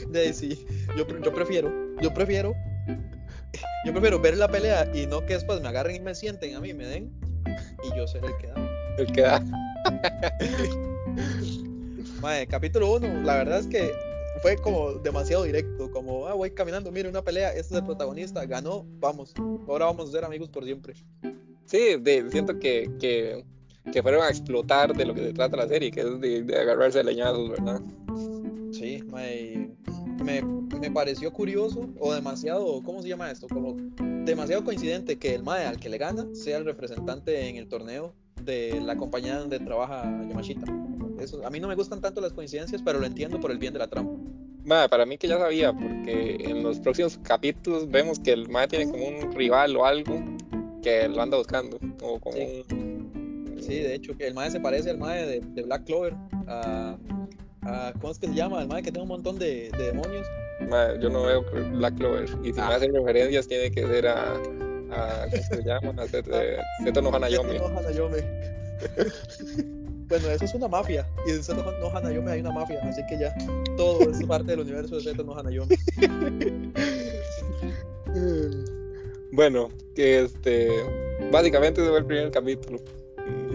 De 0.09 0.33
sí, 0.33 0.65
yo, 0.97 1.07
yo 1.07 1.33
prefiero, 1.33 1.71
yo 2.01 2.13
prefiero, 2.13 2.53
yo 3.85 3.91
prefiero 3.91 4.19
ver 4.19 4.37
la 4.37 4.47
pelea 4.47 4.89
y 4.93 5.07
no 5.07 5.25
que 5.25 5.33
después 5.33 5.61
me 5.61 5.67
agarren 5.67 5.95
y 5.95 5.99
me 5.99 6.15
sienten 6.15 6.55
a 6.55 6.59
mí, 6.59 6.73
me 6.73 6.85
den 6.85 7.11
y 7.83 7.97
yo 7.97 8.07
ser 8.07 8.23
el 8.25 8.37
que 8.37 8.47
da. 8.47 8.55
El 8.97 9.11
que 9.11 9.21
da. 9.21 9.39
Mae, 12.21 12.47
capítulo 12.47 12.95
1, 12.95 13.23
la 13.23 13.35
verdad 13.35 13.59
es 13.59 13.67
que 13.67 13.91
fue 14.41 14.57
como 14.57 14.93
demasiado 14.93 15.43
directo, 15.43 15.91
como, 15.91 16.27
ah, 16.27 16.33
voy 16.33 16.51
caminando, 16.51 16.91
mire 16.91 17.09
una 17.09 17.23
pelea, 17.23 17.49
este 17.49 17.75
es 17.75 17.79
el 17.79 17.85
protagonista, 17.85 18.45
ganó, 18.45 18.85
vamos, 18.99 19.33
ahora 19.67 19.85
vamos 19.85 20.09
a 20.09 20.11
ser 20.11 20.25
amigos 20.25 20.49
por 20.49 20.65
siempre. 20.65 20.93
Sí, 21.65 21.95
de, 21.99 22.29
siento 22.31 22.59
que, 22.59 22.89
que, 22.99 23.43
que, 23.91 24.01
fueron 24.01 24.23
a 24.23 24.29
explotar 24.29 24.95
de 24.95 25.05
lo 25.05 25.13
que 25.13 25.23
se 25.23 25.33
trata 25.33 25.57
la 25.57 25.67
serie, 25.67 25.91
que 25.91 26.01
es 26.01 26.19
de, 26.19 26.43
de 26.43 26.59
agarrarse 26.59 26.99
a 26.99 27.03
leñazos, 27.03 27.49
¿verdad? 27.49 27.81
Sí, 28.71 29.03
mae, 29.07 29.69
me, 30.23 30.41
me, 30.41 30.91
pareció 30.91 31.31
curioso 31.31 31.89
o 31.99 32.13
demasiado, 32.13 32.81
¿cómo 32.83 33.01
se 33.01 33.09
llama 33.09 33.31
esto? 33.31 33.47
Como 33.47 33.75
demasiado 34.25 34.63
coincidente 34.63 35.17
que 35.17 35.35
el 35.35 35.43
mae 35.43 35.65
al 35.65 35.79
que 35.79 35.89
le 35.89 35.97
gana 35.97 36.25
sea 36.33 36.57
el 36.57 36.65
representante 36.65 37.47
en 37.47 37.55
el 37.55 37.67
torneo 37.67 38.13
de 38.41 38.81
la 38.81 38.97
compañía 38.97 39.37
donde 39.37 39.59
trabaja 39.59 40.03
Yamashita. 40.27 40.65
Eso, 41.19 41.45
a 41.45 41.49
mí 41.49 41.59
no 41.59 41.67
me 41.67 41.75
gustan 41.75 42.01
tanto 42.01 42.19
las 42.21 42.33
coincidencias, 42.33 42.81
pero 42.83 42.99
lo 42.99 43.05
entiendo 43.05 43.39
por 43.39 43.51
el 43.51 43.57
bien 43.57 43.73
de 43.73 43.79
la 43.79 43.87
trama. 43.87 44.11
Mae, 44.65 44.89
para 44.89 45.05
mí 45.05 45.17
que 45.17 45.27
ya 45.27 45.37
sabía, 45.37 45.71
porque 45.71 46.37
en 46.39 46.63
los 46.63 46.79
próximos 46.79 47.19
capítulos 47.23 47.89
vemos 47.89 48.19
que 48.19 48.33
el 48.33 48.49
mae 48.49 48.67
tiene 48.67 48.91
como 48.91 49.07
un 49.07 49.31
rival 49.33 49.75
o 49.77 49.85
algo 49.85 50.21
que 50.81 51.07
lo 51.07 51.21
anda 51.21 51.37
buscando. 51.37 51.79
O 52.01 52.19
como 52.19 52.35
sí. 52.35 52.65
Un... 52.71 52.94
sí. 53.67 53.79
de 53.79 53.95
hecho, 53.95 54.17
que 54.17 54.27
el 54.27 54.33
mae 54.33 54.51
se 54.51 54.59
parece 54.59 54.89
al 54.89 54.97
mae 54.97 55.25
de, 55.25 55.39
de 55.39 55.63
Black 55.63 55.85
Clover. 55.85 56.13
A, 56.47 56.97
a, 57.63 57.93
¿Cómo 57.99 58.11
es 58.11 58.19
que 58.19 58.27
se 58.27 58.33
llama? 58.33 58.61
El 58.61 58.67
mae 58.67 58.81
que 58.81 58.91
tiene 58.91 59.03
un 59.03 59.09
montón 59.09 59.39
de, 59.39 59.71
de 59.77 59.85
demonios. 59.85 60.27
Mae, 60.69 60.99
yo 60.99 61.09
no 61.09 61.23
veo 61.23 61.43
Black 61.73 61.95
Clover. 61.95 62.29
Y 62.43 62.53
si 62.53 62.59
ah. 62.59 62.69
me 62.69 62.75
hacen 62.75 62.93
referencias, 62.93 63.47
tiene 63.47 63.71
que 63.71 63.85
ser 63.85 64.07
a. 64.07 64.33
a 64.33 65.27
¿Cómo 65.29 65.43
se 65.43 65.63
llama? 65.63 65.89
A 65.89 67.01
no 67.01 67.15
Hanayome. 67.15 67.59
no 67.59 67.79
Hanayome. 67.79 68.23
Bueno, 70.07 70.29
eso 70.29 70.45
es 70.45 70.53
una 70.53 70.67
mafia. 70.67 71.07
Y 71.25 71.31
en 71.31 71.43
Seto 71.43 71.63
no 71.79 71.89
Hanayome 71.89 72.31
hay 72.31 72.41
una 72.41 72.51
mafia. 72.51 72.79
Así 72.83 73.01
que 73.07 73.17
ya 73.17 73.35
todo 73.75 74.09
es 74.09 74.23
parte 74.25 74.51
del 74.51 74.59
universo 74.59 74.97
de 74.97 75.01
Seto 75.01 75.23
no 75.23 75.37
Hanayome. 75.37 75.75
bueno, 79.31 79.69
que 79.95 80.21
este. 80.21 80.69
Básicamente 81.31 81.81
ese 81.81 81.89
fue 81.89 81.99
el 81.99 82.05
primer 82.05 82.31
capítulo. 82.31 82.79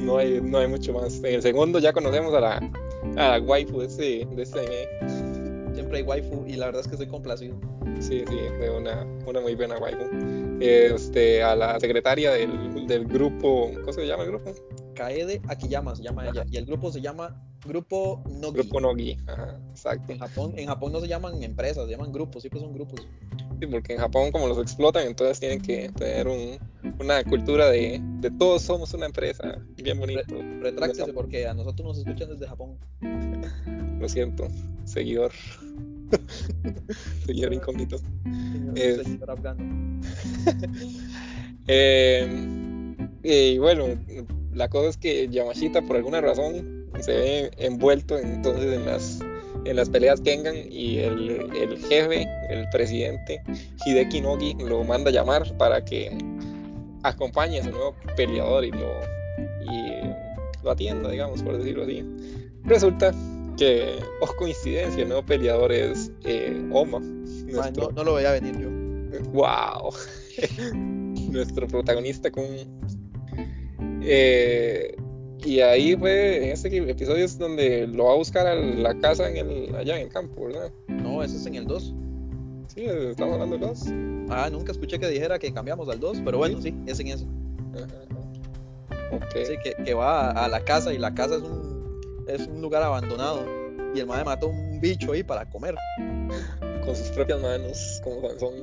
No 0.02 0.18
hay, 0.18 0.40
no 0.40 0.58
hay 0.58 0.68
mucho 0.68 0.92
más. 0.92 1.18
En 1.18 1.34
el 1.34 1.42
segundo 1.42 1.78
ya 1.78 1.92
conocemos 1.92 2.34
a 2.34 2.40
la, 2.40 2.70
a 3.16 3.38
la 3.38 3.40
waifu 3.40 3.80
de 3.80 3.86
este, 3.86 4.26
de 4.34 4.42
este 4.42 4.58
anime. 4.60 5.74
Siempre 5.74 5.98
hay 5.98 6.04
waifu 6.04 6.44
y 6.46 6.54
la 6.54 6.66
verdad 6.66 6.82
es 6.82 6.88
que 6.88 6.94
estoy 6.94 7.08
complacido. 7.08 7.58
Sí, 8.00 8.24
sí, 8.28 8.38
fue 8.58 8.70
una, 8.70 9.06
una 9.26 9.40
muy 9.40 9.54
buena 9.54 9.78
waifu. 9.78 10.04
Este, 10.60 11.42
a 11.42 11.54
la 11.54 11.78
secretaria 11.80 12.32
del, 12.32 12.86
del 12.86 13.06
grupo. 13.06 13.70
¿Cómo 13.80 13.92
se 13.92 14.06
llama 14.06 14.24
el 14.24 14.30
grupo? 14.30 14.52
Kaede 14.94 15.40
Akiyama 15.48 15.96
se 15.96 16.02
llama 16.02 16.28
ella. 16.28 16.44
Y 16.50 16.56
el 16.56 16.66
grupo 16.66 16.92
se 16.92 17.00
llama 17.00 17.42
Grupo 17.66 18.22
Nogi. 18.28 18.58
Grupo 18.58 18.80
Nogi, 18.80 19.16
Ajá, 19.26 19.58
exacto. 19.70 20.12
En 20.12 20.18
Japón, 20.18 20.52
en 20.56 20.66
Japón 20.66 20.92
no 20.92 21.00
se 21.00 21.08
llaman 21.08 21.42
empresas, 21.42 21.84
se 21.84 21.90
llaman 21.90 22.12
grupos, 22.12 22.42
siempre 22.42 22.60
son 22.60 22.72
grupos. 22.72 23.06
Sí, 23.60 23.66
porque 23.66 23.94
en 23.94 23.98
Japón 23.98 24.32
como 24.32 24.48
los 24.48 24.58
explotan, 24.58 25.06
entonces 25.06 25.40
tienen 25.40 25.60
que 25.60 25.90
tener 25.90 26.26
un, 26.28 26.58
una 26.98 27.22
cultura 27.24 27.70
de, 27.70 28.00
de, 28.20 28.30
todos 28.30 28.62
somos 28.62 28.94
una 28.94 29.06
empresa, 29.06 29.58
bien 29.76 29.98
bonito. 29.98 30.22
Re, 30.28 30.60
retráctese 30.60 31.12
porque 31.12 31.46
a 31.46 31.54
nosotros 31.54 31.86
nos 31.86 31.98
escuchan 31.98 32.30
desde 32.30 32.46
Japón. 32.46 32.76
Lo 34.00 34.08
siento, 34.08 34.48
seguidor. 34.84 35.32
seguidor 37.26 37.52
incógnito. 37.52 37.96
Eh, 38.74 39.00
señor 39.04 39.30
afgano. 39.30 40.00
eh, 41.66 42.96
y 43.22 43.58
bueno, 43.58 43.86
la 44.52 44.68
cosa 44.68 44.90
es 44.90 44.96
que 44.96 45.28
Yamashita 45.28 45.82
por 45.82 45.96
alguna 45.96 46.20
razón 46.20 46.86
se 47.00 47.12
ve 47.12 47.50
envuelto 47.58 48.18
entonces 48.18 48.72
en 48.74 48.86
las 48.86 49.20
en 49.64 49.76
las 49.76 49.90
peleas 49.90 50.20
Kengan 50.20 50.56
y 50.70 50.98
el, 50.98 51.50
el, 51.54 51.78
jefe, 51.86 52.26
el 52.48 52.68
presidente 52.70 53.42
Hideki 53.84 54.20
Nogi 54.22 54.54
lo 54.54 54.84
manda 54.84 55.10
a 55.10 55.12
llamar 55.12 55.56
para 55.58 55.84
que 55.84 56.16
acompañe 57.02 57.60
a 57.60 57.64
su 57.64 57.70
nuevo 57.70 57.94
peleador 58.16 58.64
y 58.64 58.70
lo, 58.70 59.00
y 59.62 60.62
lo 60.62 60.70
atienda, 60.70 61.10
digamos, 61.10 61.42
por 61.42 61.58
decirlo 61.58 61.84
así. 61.84 62.04
Resulta 62.64 63.14
que, 63.56 63.98
oh 64.20 64.34
coincidencia, 64.36 65.02
el 65.02 65.08
nuevo 65.08 65.24
peleador 65.24 65.72
es 65.72 66.12
eh, 66.24 66.68
Oma. 66.72 67.00
Nuestro... 67.00 67.62
Ay, 67.62 67.72
no, 67.76 67.90
no, 67.90 68.04
lo 68.04 68.14
veía 68.14 68.32
venir 68.32 68.58
yo. 68.58 68.68
¡Wow! 69.32 69.92
nuestro 71.30 71.66
protagonista 71.66 72.30
con... 72.30 72.44
Eh, 74.02 74.96
y 75.44 75.60
ahí 75.60 75.96
fue, 75.96 76.44
en 76.44 76.50
este 76.50 76.76
episodio 76.90 77.24
es 77.24 77.38
donde 77.38 77.86
lo 77.86 78.04
va 78.04 78.12
a 78.12 78.16
buscar 78.16 78.46
a 78.46 78.54
la 78.54 78.98
casa 78.98 79.28
en 79.30 79.36
el, 79.36 79.74
allá 79.74 79.96
en 79.96 80.02
el 80.02 80.08
campo, 80.12 80.46
¿verdad? 80.46 80.70
No, 80.88 81.22
ese 81.22 81.36
es 81.36 81.46
en 81.46 81.54
el 81.54 81.66
2. 81.66 81.94
Sí, 82.74 82.84
estamos 82.84 83.34
hablando 83.34 83.58
del 83.58 83.66
2. 83.66 83.84
Ah, 84.30 84.48
nunca 84.48 84.70
escuché 84.70 85.00
que 85.00 85.08
dijera 85.08 85.40
que 85.40 85.52
cambiamos 85.52 85.88
al 85.88 85.98
2, 85.98 86.22
pero 86.24 86.38
bueno, 86.38 86.62
sí, 86.62 86.72
es 86.86 87.00
en 87.00 87.08
eso. 87.08 87.26
Okay. 89.12 89.44
Sí, 89.44 89.54
que, 89.64 89.74
que 89.82 89.92
va 89.92 90.30
a, 90.30 90.44
a, 90.44 90.48
la 90.48 90.64
casa 90.64 90.92
y 90.92 90.98
la 90.98 91.12
casa 91.12 91.34
es 91.34 91.42
un, 91.42 92.00
es 92.28 92.46
un 92.46 92.62
lugar 92.62 92.84
abandonado. 92.84 93.44
Y 93.92 93.98
el 93.98 94.06
madre 94.06 94.24
mató 94.24 94.46
un 94.46 94.80
bicho 94.80 95.10
ahí 95.10 95.24
para 95.24 95.50
comer. 95.50 95.74
Con 96.84 96.94
sus 96.94 97.08
propias 97.08 97.40
manos, 97.42 98.00
como 98.04 98.28
Sansón. 98.28 98.54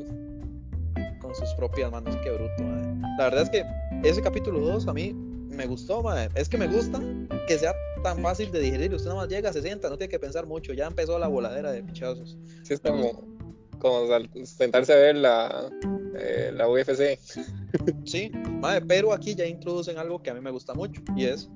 Con 1.20 1.36
sus 1.36 1.54
propias 1.56 1.92
manos, 1.92 2.16
qué 2.24 2.32
bruto, 2.32 2.64
madre. 2.64 2.88
La 3.18 3.26
verdad 3.26 3.42
es 3.42 3.50
que 3.50 3.66
ese 4.08 4.22
capítulo 4.22 4.62
2 4.62 4.88
a 4.88 4.94
mí 4.94 5.14
me 5.14 5.66
gustó, 5.66 6.02
madre. 6.02 6.30
Es 6.36 6.48
que 6.48 6.58
me 6.58 6.68
gusta 6.68 7.02
que 7.46 7.58
sea 7.58 7.76
tan 8.04 8.22
fácil 8.22 8.54
de 8.54 8.62
digerir. 8.62 8.94
Usted 8.94 9.10
nada 9.10 9.24
más 9.24 9.30
llega, 9.30 9.52
se 9.52 9.62
sienta, 9.62 9.90
no 9.90 9.98
tiene 9.98 10.10
que 10.10 10.20
pensar 10.20 10.46
mucho. 10.46 10.72
Ya 10.72 10.88
empezó 10.88 11.20
la 11.20 11.28
voladera 11.28 11.74
de 11.74 11.84
pichazos. 11.84 12.38
Sí, 12.64 12.74
es 12.74 12.80
como, 12.80 13.37
como 13.80 14.08
sentarse 14.44 14.94
a 14.94 14.98
ver 14.98 15.16
la, 15.16 15.70
eh, 16.20 16.52
la 16.54 16.70
UFC. 16.70 17.20
Sí, 18.06 18.32
madre, 18.62 18.86
pero 18.88 19.14
aquí 19.14 19.36
ya 19.36 19.46
introducen 19.46 19.98
algo 19.98 20.22
que 20.22 20.30
a 20.30 20.34
mí 20.34 20.42
me 20.42 20.52
gusta 20.52 20.74
mucho 20.74 21.02
y 21.16 21.26
es 21.26 21.50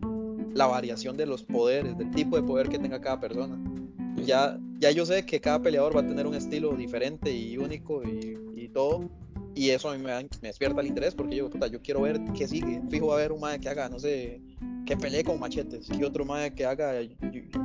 la 0.54 0.68
variación 0.68 1.18
de 1.18 1.26
los 1.26 1.44
poderes, 1.44 1.98
del 1.98 2.12
tipo 2.12 2.36
de 2.36 2.44
poder 2.44 2.70
que 2.70 2.78
tenga 2.78 3.00
cada 3.00 3.20
persona. 3.20 3.58
Ya, 4.18 4.60
ya 4.80 4.92
yo 4.92 5.06
sé 5.06 5.26
que 5.26 5.40
cada 5.40 5.62
peleador 5.62 5.96
va 5.96 6.02
a 6.02 6.08
tener 6.08 6.28
un 6.28 6.36
estilo 6.36 6.76
diferente 6.76 7.32
y 7.32 7.58
único 7.58 8.04
y, 8.04 8.38
y 8.56 8.68
todo, 8.68 9.10
y 9.54 9.70
eso 9.70 9.90
a 9.90 9.98
mí 9.98 10.04
me, 10.04 10.14
me, 10.16 10.48
despierta 10.48 10.82
el 10.82 10.88
interés 10.88 11.14
porque 11.14 11.36
yo, 11.36 11.50
puta, 11.50 11.68
yo 11.68 11.82
quiero 11.82 12.02
ver 12.02 12.22
qué 12.38 12.48
sigue. 12.48 12.82
Fijo 12.90 13.08
va 13.08 13.16
a 13.16 13.18
haber 13.18 13.32
un 13.32 13.42
madre 13.42 13.60
que 13.60 13.70
haga, 13.70 13.90
no 13.90 14.00
sé, 14.00 14.42
que 14.86 14.96
pelee 14.96 15.24
con 15.24 15.40
machetes. 15.40 15.90
Y 15.90 16.04
otro 16.04 16.26
madre 16.26 16.54
que 16.54 16.66
haga 16.66 16.94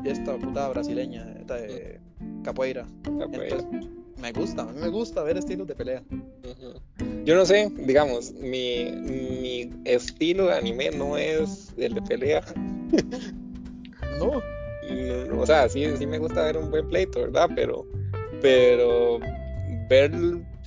esta 0.05 0.37
puta 0.37 0.69
brasileña, 0.69 1.33
esta 1.39 1.57
de 1.57 2.01
capoeira. 2.43 2.87
capoeira. 3.05 3.57
Entonces, 3.57 3.91
me 4.19 4.33
gusta, 4.33 4.63
a 4.63 4.67
mí 4.67 4.81
me 4.81 4.89
gusta 4.89 5.23
ver 5.23 5.37
estilos 5.37 5.67
de 5.67 5.75
pelea. 5.75 6.03
Uh 6.11 6.17
-huh. 6.49 7.25
Yo 7.25 7.35
no 7.35 7.45
sé, 7.45 7.71
digamos, 7.77 8.33
mi, 8.33 8.93
mi 8.93 9.71
estilo 9.85 10.47
de 10.47 10.55
anime 10.55 10.91
no 10.91 11.17
es 11.17 11.75
el 11.77 11.95
de 11.95 12.03
pelea. 12.03 12.43
no. 14.19 14.43
no. 15.29 15.41
O 15.41 15.47
sea, 15.47 15.69
sí, 15.69 15.85
sí 15.99 16.07
me 16.07 16.19
gusta 16.19 16.45
ver 16.45 16.57
un 16.57 16.71
buen 16.71 16.89
pleito, 16.89 17.21
¿verdad? 17.21 17.51
Pero, 17.55 17.85
pero 18.41 19.19
ver 19.89 20.13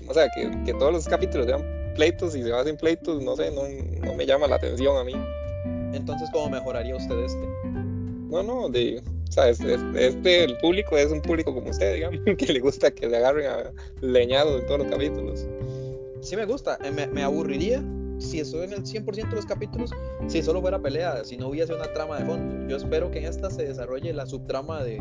o 0.10 0.14
sea, 0.14 0.28
que, 0.30 0.50
que, 0.66 0.74
todos 0.74 0.92
los 0.92 1.06
capítulos 1.08 1.46
sean 1.46 1.64
pleitos 1.96 2.36
y 2.36 2.42
se 2.42 2.52
basen 2.52 2.78
pleitos, 2.78 3.22
no 3.22 3.36
sé, 3.36 3.52
no, 3.52 3.62
no, 4.06 4.14
me 4.16 4.26
llama 4.26 4.48
la 4.48 4.56
atención 4.56 4.98
a 4.98 5.04
mí. 5.04 5.14
Entonces, 5.94 6.30
¿cómo 6.34 6.50
mejoraría 6.50 6.96
usted 6.96 7.18
este? 7.20 7.48
No, 8.30 8.42
no, 8.42 8.70
de, 8.70 9.04
o 9.30 9.32
sea, 9.32 9.50
este, 9.50 9.78
este, 9.96 10.44
el 10.44 10.58
público 10.58 10.98
es 10.98 11.12
un 11.12 11.22
público 11.22 11.54
como 11.54 11.70
usted, 11.70 11.94
digamos, 11.94 12.20
que 12.38 12.52
le 12.52 12.60
gusta 12.60 12.90
que 12.90 13.08
le 13.08 13.18
agarren 13.18 13.46
a 13.46 13.72
leñados 14.02 14.62
en 14.62 14.68
todos 14.68 14.80
los 14.80 14.90
capítulos. 14.90 15.48
Sí 16.22 16.36
me 16.36 16.46
gusta, 16.46 16.80
eh, 16.84 16.92
me, 16.92 17.08
me 17.08 17.24
aburriría 17.24 17.84
si 18.18 18.40
eso 18.40 18.64
en 18.64 18.74
el 18.74 18.84
100% 18.84 19.30
de 19.30 19.36
los 19.36 19.46
capítulos, 19.46 19.92
si 20.28 20.42
solo 20.42 20.62
fuera 20.62 20.80
pelea, 20.80 21.24
si 21.24 21.38
no 21.38 21.48
hubiese 21.48 21.74
una 21.74 21.94
trama 21.94 22.20
de 22.20 22.26
fondo. 22.26 22.68
Yo 22.68 22.78
espero 22.78 23.12
que 23.12 23.20
en 23.20 23.26
esta 23.26 23.50
se 23.50 23.64
desarrolle 23.64 24.12
la 24.14 24.26
subtrama 24.26 24.84
de, 24.84 24.98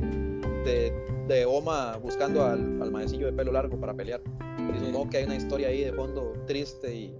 de, 0.64 0.92
de 1.26 1.44
Oma 1.46 1.96
buscando 1.96 2.44
al, 2.44 2.80
al 2.82 2.90
maecillo 2.90 3.26
de 3.26 3.32
pelo 3.32 3.50
largo 3.50 3.80
para 3.80 3.94
pelear. 3.94 4.20
Y 4.58 4.78
supongo 4.78 5.08
que 5.08 5.16
hay 5.16 5.24
una 5.24 5.36
historia 5.36 5.68
ahí 5.68 5.84
de 5.84 5.92
fondo 5.92 6.34
triste 6.46 6.94
y 6.94 7.14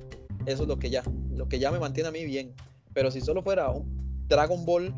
eso 0.47 0.62
es 0.62 0.69
lo 0.69 0.79
que 0.79 0.91
ya, 0.91 1.03
lo 1.35 1.49
que 1.49 1.59
ya 1.59 1.73
me 1.73 1.81
mantiene 1.81 2.11
a 2.11 2.12
mí 2.12 2.25
bien. 2.25 2.55
Pero 2.93 3.11
si 3.11 3.21
solo 3.21 3.43
fuera 3.43 3.71
un 3.71 3.87
Dragon 4.29 4.65
Ball, 4.65 4.91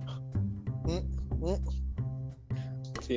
mm, 0.84 1.46
mm, 1.46 1.79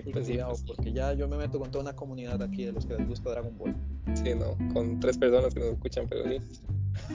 sí, 0.01 0.11
pues 0.11 0.25
sí, 0.25 0.39
porque 0.65 0.91
ya 0.91 1.13
yo 1.13 1.27
me 1.27 1.37
meto 1.37 1.59
con 1.59 1.69
toda 1.69 1.83
una 1.83 1.95
comunidad 1.95 2.41
aquí 2.41 2.65
de 2.65 2.71
los 2.71 2.85
que 2.85 2.95
les 2.95 3.07
gusta 3.07 3.29
Dragon 3.31 3.55
Ball. 3.57 3.75
Sí, 4.15 4.33
no, 4.35 4.57
con 4.73 4.99
tres 4.99 5.17
personas 5.17 5.53
que 5.53 5.59
nos 5.59 5.69
escuchan, 5.73 6.07
pero 6.09 6.23
sí. 6.23 6.37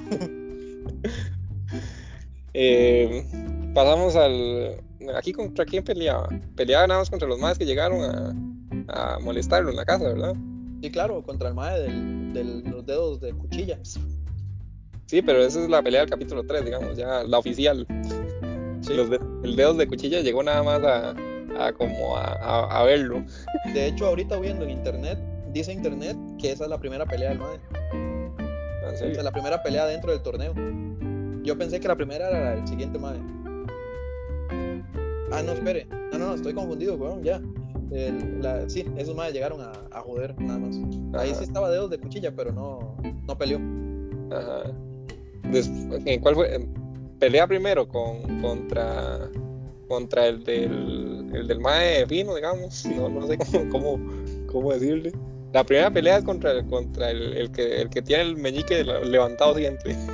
eh, 2.55 3.25
pasamos 3.75 4.17
al 4.17 4.77
aquí 5.17 5.33
contra 5.33 5.65
quién 5.65 5.83
peleaba. 5.85 6.29
Peleaba 6.57 6.87
nada 6.87 7.01
más 7.01 7.11
contra 7.11 7.29
los 7.29 7.39
más 7.39 7.59
que 7.59 7.65
llegaron 7.67 8.01
a, 8.89 9.15
a 9.15 9.19
molestarlo 9.21 9.71
en 9.71 9.77
la 9.77 9.85
casa, 9.85 10.05
¿verdad? 10.05 10.35
Sí, 10.83 10.91
claro, 10.91 11.23
contra 11.23 11.49
el 11.49 11.55
mae 11.55 11.81
del, 11.81 12.33
del- 12.33 12.63
los 12.71 12.87
dedos 12.87 13.21
de 13.21 13.33
cuchilla. 13.33 13.79
Sí, 15.07 15.23
pero 15.23 15.43
esa 15.43 15.63
es 15.63 15.69
la 15.71 15.83
pelea 15.83 16.03
del 16.03 16.11
capítulo 16.11 16.45
3, 16.47 16.65
digamos, 16.65 16.97
ya 16.97 17.25
la 17.25 17.39
oficial. 17.39 17.87
Sí. 18.83 18.95
Los 18.95 19.11
de- 19.11 19.19
el 19.43 19.57
dedos 19.57 19.77
de 19.77 19.89
cuchilla 19.89 20.21
llegó 20.21 20.43
nada 20.43 20.63
más 20.63 20.83
a, 20.85 21.15
a 21.59 21.73
como 21.73 22.17
a, 22.17 22.25
a- 22.35 22.81
a 22.81 22.85
verlo. 22.85 23.25
De 23.75 23.87
hecho, 23.87 24.07
ahorita 24.07 24.39
viendo 24.39 24.65
en 24.65 24.71
internet, 24.71 25.19
dice 25.53 25.73
internet 25.73 26.17
que 26.39 26.53
esa 26.53 26.65
es 26.65 26.71
la 26.71 26.79
primera 26.79 27.05
pelea 27.07 27.31
del 27.31 27.39
mae. 27.39 27.59
O 28.93 28.97
sea, 28.97 29.23
la 29.23 29.33
primera 29.33 29.63
pelea 29.63 29.87
dentro 29.87 30.11
del 30.13 30.23
torneo. 30.23 30.55
Yo 31.43 31.57
pensé 31.57 31.79
que 31.81 31.89
la 31.89 31.97
primera 31.97 32.29
era 32.29 32.55
el 32.55 32.67
siguiente 32.67 32.99
mae. 32.99 33.19
Ah, 35.31 35.43
no, 35.43 35.53
espere. 35.53 35.87
No, 36.13 36.19
no, 36.19 36.27
no, 36.29 36.35
estoy 36.35 36.55
confundido, 36.55 36.97
weón, 36.97 37.23
ya. 37.23 37.41
El- 37.91 38.41
la- 38.43 38.69
sí, 38.69 38.85
esos 38.97 39.15
maes 39.15 39.33
llegaron 39.33 39.61
a, 39.61 39.73
a 39.91 40.01
joder, 40.01 40.39
nada 40.41 40.59
más. 40.59 40.77
Ahí 41.21 41.31
Ajá. 41.31 41.39
sí 41.39 41.45
estaba 41.45 41.71
dedos 41.71 41.91
de 41.91 41.99
cuchilla, 41.99 42.33
pero 42.35 42.53
no, 42.53 42.97
no 43.27 43.39
peleó. 43.39 43.59
Ajá. 44.31 44.63
¿en 46.05 46.21
¿Cuál 46.21 46.35
fue? 46.35 46.69
Pelea 47.19 47.47
primero 47.47 47.89
con, 47.89 48.41
contra, 48.43 49.19
contra 49.89 50.27
el 50.27 50.45
del, 50.45 51.08
el 51.33 51.47
del 51.47 51.61
Mae 51.61 52.07
Fino, 52.07 52.35
digamos. 52.35 52.85
No, 52.87 53.09
no 53.09 53.27
sé 53.27 53.39
cómo, 53.53 53.69
cómo, 53.71 53.99
cómo 54.47 54.73
decirle. 54.73 55.13
La 55.53 55.65
primera 55.65 55.91
pelea 55.91 56.19
es 56.19 56.25
contra, 56.25 56.63
contra 56.67 57.11
el, 57.11 57.35
el 57.35 57.51
que, 57.51 57.81
el 57.81 57.89
que 57.89 58.03
tiene 58.03 58.23
el 58.25 58.37
meñique 58.37 58.85
levantado 58.85 59.55
siempre. 59.55 59.97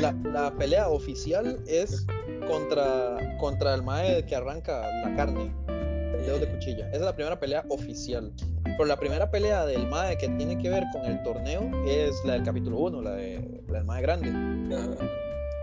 La, 0.00 0.12
la 0.32 0.52
pelea 0.52 0.88
oficial 0.88 1.58
es 1.66 2.06
contra, 2.48 3.36
contra 3.38 3.74
el 3.74 3.82
mae 3.82 4.24
que 4.24 4.34
arranca 4.34 4.86
la 5.02 5.14
carne, 5.16 5.52
el 5.68 6.24
dedo 6.24 6.38
de 6.38 6.48
cuchilla. 6.48 6.88
Esa 6.88 6.96
es 6.96 7.02
la 7.02 7.14
primera 7.14 7.38
pelea 7.38 7.64
oficial. 7.68 8.32
Pero 8.64 8.84
la 8.84 8.96
primera 8.96 9.30
pelea 9.30 9.66
del 9.66 9.86
mae 9.88 10.16
que 10.16 10.28
tiene 10.28 10.56
que 10.58 10.70
ver 10.70 10.84
con 10.92 11.04
el 11.04 11.22
torneo 11.22 11.70
es 11.84 12.14
la 12.24 12.34
del 12.34 12.44
capítulo 12.44 12.78
1, 12.78 13.02
la, 13.02 13.12
de, 13.12 13.62
la 13.68 13.78
del 13.78 13.84
mae 13.84 14.02
grande. 14.02 14.32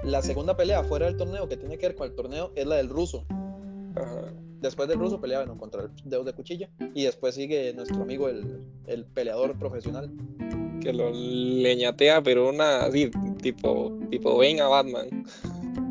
La 0.04 0.22
segunda 0.22 0.56
pelea 0.56 0.84
fuera 0.84 1.06
del 1.08 1.18
torneo 1.18 1.48
que 1.48 1.58
tiene 1.58 1.78
que 1.78 1.88
ver 1.88 1.96
con 1.96 2.08
el 2.08 2.16
torneo 2.16 2.52
es 2.56 2.66
la 2.66 2.76
del 2.76 2.90
ruso. 2.90 3.26
ajá. 3.96 4.45
Después 4.62 4.88
del 4.88 5.00
ruso 5.00 5.20
pelea 5.22 5.40
bueno, 5.40 5.58
contra 5.58 5.84
el 5.84 5.90
dedo 6.04 6.24
de 6.24 6.34
cuchilla. 6.34 6.70
Y 6.94 7.04
después 7.04 7.36
sigue 7.36 7.74
nuestro 7.74 8.02
amigo 8.02 8.30
el, 8.30 8.62
el 8.88 9.06
peleador 9.06 9.58
profesional. 9.58 10.12
Que 10.82 10.94
lo 10.94 11.12
leñatea, 11.12 12.22
pero 12.22 12.50
una 12.50 12.86
así, 12.86 13.12
tipo, 13.42 13.98
tipo 14.10 14.38
ven 14.38 14.62
a 14.62 14.68
Batman. 14.68 15.26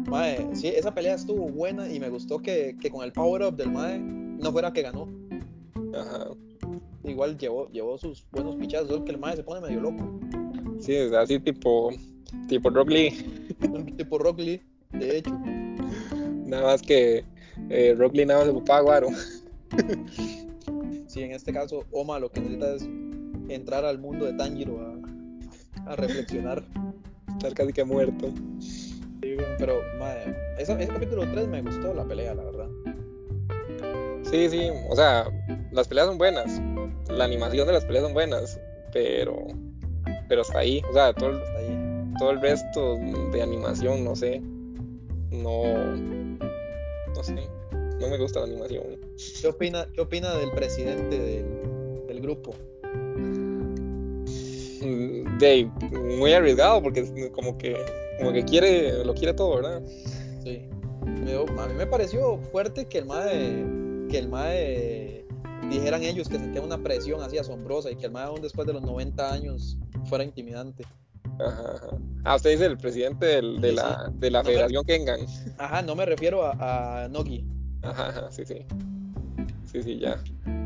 Mae, 0.08 0.54
sí, 0.54 0.68
esa 0.68 0.94
pelea 0.94 1.14
estuvo 1.14 1.48
buena 1.48 1.90
y 1.92 1.98
me 1.98 2.08
gustó 2.08 2.38
que, 2.38 2.76
que 2.80 2.90
con 2.90 3.04
el 3.04 3.12
power 3.12 3.42
up 3.42 3.56
del 3.56 3.70
Mae 3.70 3.98
no 3.98 4.52
fuera 4.52 4.72
que 4.72 4.82
ganó. 4.82 5.08
Ajá. 5.94 6.28
Igual 7.04 7.36
llevó, 7.38 7.68
llevó 7.70 7.98
sus 7.98 8.24
buenos 8.30 8.56
pichazos, 8.56 8.88
solo 8.88 9.04
que 9.04 9.12
el 9.12 9.18
Mae 9.18 9.36
se 9.36 9.42
pone 9.42 9.60
medio 9.60 9.80
loco. 9.80 10.20
Sí, 10.78 10.94
es 10.94 11.12
así 11.12 11.38
tipo, 11.38 11.90
tipo 12.48 12.70
Rock 12.70 12.90
Lee. 12.90 13.10
tipo 13.96 14.18
Rock 14.18 14.38
Lee, 14.38 14.60
de 14.92 15.18
hecho. 15.18 15.30
Nada 16.46 16.64
más 16.64 16.82
que 16.82 17.24
eh, 17.70 17.94
Rock 17.96 18.14
Lee 18.14 18.26
nada 18.26 18.40
más 18.40 18.48
ocupaba 18.50 18.80
guaro. 18.80 19.08
Sí, 21.06 21.22
en 21.22 21.30
este 21.30 21.52
caso, 21.52 21.84
Oma 21.92 22.18
lo 22.18 22.28
que 22.32 22.40
necesita 22.40 22.74
es 22.74 22.88
entrar 23.48 23.84
al 23.84 23.98
mundo 24.00 24.24
de 24.24 24.32
Tanjiro 24.32 24.80
a, 24.80 25.90
a 25.92 25.94
reflexionar. 25.96 26.64
Estar 27.36 27.54
casi 27.54 27.72
que 27.72 27.84
muerto. 27.84 28.28
Pero, 29.58 29.74
Mae, 30.00 30.34
esa- 30.58 30.76
ese 30.80 30.92
capítulo 30.92 31.22
3 31.30 31.46
me 31.46 31.62
gustó 31.62 31.94
la 31.94 32.04
pelea, 32.04 32.34
la 32.34 32.42
verdad. 32.42 32.68
Sí, 34.24 34.48
sí, 34.48 34.68
o 34.90 34.96
sea, 34.96 35.26
las 35.70 35.86
peleas 35.86 36.08
son 36.08 36.18
buenas, 36.18 36.60
la 37.08 37.24
animación 37.24 37.66
de 37.68 37.74
las 37.74 37.84
peleas 37.84 38.04
son 38.04 38.14
buenas, 38.14 38.58
pero, 38.92 39.36
pero 40.28 40.40
hasta 40.40 40.58
ahí, 40.58 40.82
o 40.90 40.92
sea, 40.94 41.12
todo 41.12 41.30
el, 41.30 42.14
todo 42.18 42.30
el 42.32 42.40
resto 42.40 42.96
de 43.32 43.40
animación, 43.42 44.02
no 44.02 44.16
sé, 44.16 44.40
no 45.30 45.62
sé, 47.24 47.48
no 47.72 48.08
me 48.08 48.18
gusta 48.18 48.40
la 48.40 48.46
animación. 48.46 48.84
¿Qué 49.40 49.48
opina, 49.48 49.86
qué 49.92 50.00
opina 50.00 50.34
del 50.34 50.50
presidente 50.52 51.18
del, 51.18 52.06
del 52.06 52.20
grupo? 52.20 52.54
Mm, 54.82 55.38
De 55.38 55.70
muy 56.18 56.32
arriesgado 56.32 56.82
porque 56.82 57.30
como 57.32 57.56
que, 57.56 57.76
como 58.18 58.32
que 58.32 58.44
quiere, 58.44 59.04
lo 59.04 59.14
quiere 59.14 59.34
todo, 59.34 59.56
¿verdad? 59.56 59.82
Sí. 60.42 60.68
A 61.58 61.66
mí 61.66 61.74
me 61.74 61.86
pareció 61.86 62.38
fuerte 62.52 62.86
que 62.86 62.98
el 62.98 63.06
MAE, 63.06 63.64
que 64.10 64.18
el 64.18 64.28
MAE 64.28 65.24
dijeran 65.70 66.02
ellos 66.02 66.28
que 66.28 66.38
sentían 66.38 66.64
una 66.64 66.82
presión 66.82 67.22
así 67.22 67.38
asombrosa 67.38 67.90
y 67.90 67.96
que 67.96 68.06
el 68.06 68.12
MAE 68.12 68.26
aún 68.26 68.42
después 68.42 68.66
de 68.66 68.74
los 68.74 68.82
90 68.82 69.32
años 69.32 69.78
fuera 70.06 70.24
intimidante. 70.24 70.84
Ajá, 71.40 71.74
ajá. 71.74 71.88
Ah, 72.24 72.36
usted 72.36 72.50
dice 72.52 72.66
el 72.66 72.78
presidente 72.78 73.26
del- 73.26 73.60
de 73.60 73.70
Sí, 73.70 73.76
la, 73.76 74.12
de 74.14 74.30
la 74.30 74.42
No, 74.42 74.48
Federación 74.48 74.84
Kengan. 74.84 75.20
Ajá, 75.58 75.82
no 75.82 75.94
me 75.94 76.06
refiero 76.06 76.44
a, 76.44 77.04
a 77.04 77.08
Nogi. 77.08 77.44
Ajá, 77.82 78.08
ajá, 78.08 78.30
sí, 78.30 78.44
sí. 78.46 78.64
Sí, 79.64 79.82
sí, 79.82 79.98
ya. 79.98 80.18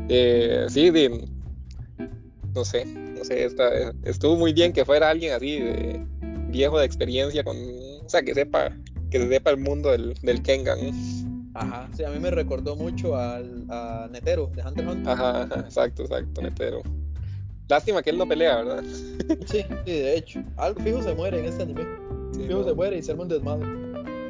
Eh, 0.09 0.65
sí, 0.69 0.89
de- 0.89 1.27
no 2.55 2.63
sé, 2.65 2.85
no 2.85 3.23
sé, 3.23 3.45
está- 3.45 3.93
estuvo 4.03 4.35
muy 4.35 4.53
bien 4.53 4.71
que 4.73 4.85
fuera 4.85 5.09
alguien 5.09 5.33
así 5.33 5.59
de 5.59 6.05
viejo 6.49 6.79
de 6.79 6.85
experiencia, 6.85 7.43
con, 7.43 7.57
o 7.57 8.09
sea, 8.09 8.21
que 8.21 8.33
sepa, 8.33 8.71
que 9.11 9.27
sepa 9.27 9.49
el 9.51 9.57
mundo 9.57 9.91
del, 9.91 10.13
del 10.21 10.41
Kengan. 10.41 10.79
Ajá. 11.53 11.89
Sí, 11.95 12.03
a 12.03 12.09
mí 12.09 12.19
me 12.19 12.31
recordó 12.31 12.75
mucho 12.75 13.15
al, 13.17 13.65
a 13.69 14.07
Netero 14.11 14.47
de 14.55 14.63
Hunter 14.63 14.87
Hunter. 14.87 15.11
Ajá, 15.13 15.41
ajá, 15.43 15.59
exacto, 15.61 16.03
exacto, 16.03 16.41
netero. 16.41 16.81
Lástima 17.69 18.01
que 18.01 18.09
él 18.09 18.17
no 18.17 18.27
pelea, 18.27 18.57
¿verdad? 18.57 18.83
Sí, 19.45 19.63
sí, 19.85 19.91
de 19.91 20.17
hecho. 20.17 20.43
Algo 20.57 20.81
fijo 20.81 21.03
se 21.03 21.13
muere 21.13 21.39
en 21.39 21.45
este 21.45 21.63
anime. 21.63 21.83
Sí, 22.33 22.41
Fijo 22.43 22.59
no. 22.59 22.63
se 22.65 22.73
muere 22.73 22.97
y 22.97 23.01
se 23.03 23.11
arma 23.11 23.23
un 23.23 23.29
desmadre. 23.29 23.67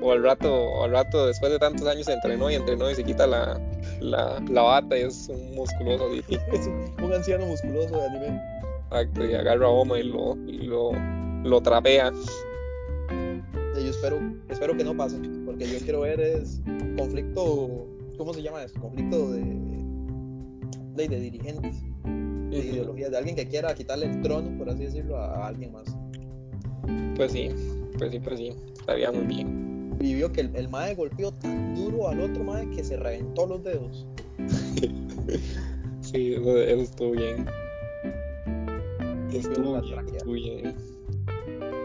O 0.02 0.12
al 0.12 0.24
rato, 0.24 0.54
o 0.54 0.84
al 0.84 0.92
rato, 0.92 1.26
después 1.28 1.52
de 1.52 1.60
tantos 1.60 1.88
años 1.88 2.08
entrenó 2.08 2.50
y 2.50 2.56
entrenó 2.56 2.90
y 2.90 2.96
se 2.96 3.04
quita 3.04 3.28
la, 3.28 3.60
la, 4.02 4.42
la 4.50 4.62
bata 4.62 4.98
y 4.98 5.02
es 5.02 5.30
un 5.30 5.56
musculoso. 5.56 6.10
Es 6.54 6.68
un, 6.68 7.04
un 7.04 7.14
anciano 7.14 7.46
musculoso 7.46 7.98
de 7.98 8.06
anime. 8.06 8.42
Exacto, 8.92 9.26
y 9.26 9.34
agarra 9.34 9.68
a 9.68 9.70
Oma 9.70 10.00
y 10.00 10.04
lo, 10.04 10.36
y 10.48 10.64
lo, 10.64 10.92
lo 11.44 11.62
trapea. 11.62 12.12
Y 13.78 13.84
yo 13.84 13.90
espero, 13.92 14.20
espero 14.50 14.76
que 14.76 14.84
no 14.84 14.96
pase, 14.98 15.18
porque 15.46 15.66
yo 15.66 15.80
quiero 15.80 16.02
ver 16.02 16.20
es 16.20 16.62
conflicto, 16.98 17.88
¿cómo 18.18 18.34
se 18.34 18.42
llama 18.42 18.64
eso? 18.64 18.80
Conflicto 18.82 19.32
de, 19.32 19.42
de, 20.96 21.08
de 21.08 21.20
dirigentes, 21.20 21.78
de 22.50 22.58
ideologías, 22.58 23.12
de 23.12 23.18
alguien 23.18 23.36
que 23.36 23.48
quiera 23.48 23.74
quitarle 23.76 24.08
el 24.08 24.22
trono, 24.22 24.58
por 24.58 24.70
así 24.70 24.86
decirlo, 24.86 25.18
a, 25.18 25.46
a 25.46 25.48
alguien 25.48 25.72
más. 25.72 25.86
Pues 27.16 27.32
sí, 27.32 27.50
pues 27.98 28.12
sí, 28.12 28.20
pues 28.20 28.40
sí, 28.40 28.54
estaría 28.74 29.12
muy 29.12 29.26
bien. 29.26 29.98
Y 30.00 30.14
vio 30.14 30.32
que 30.32 30.42
el, 30.42 30.56
el 30.56 30.70
mae 30.70 30.96
golpeó 30.96 31.32
tan 31.34 31.76
duro 31.76 32.08
al 32.08 32.22
otro 32.22 32.44
mae 32.44 32.70
que 32.70 32.84
se 32.84 32.98
reventó 32.98 33.46
los 33.46 33.64
dedos. 33.64 34.08
Sí, 36.12 36.34
eso, 36.34 36.58
eso 36.58 36.82
estuvo 36.82 37.12
bien. 37.12 37.46
Estuvo 39.32 39.80
bien, 39.80 40.08
estuvo 40.08 40.34
bien. 40.34 40.76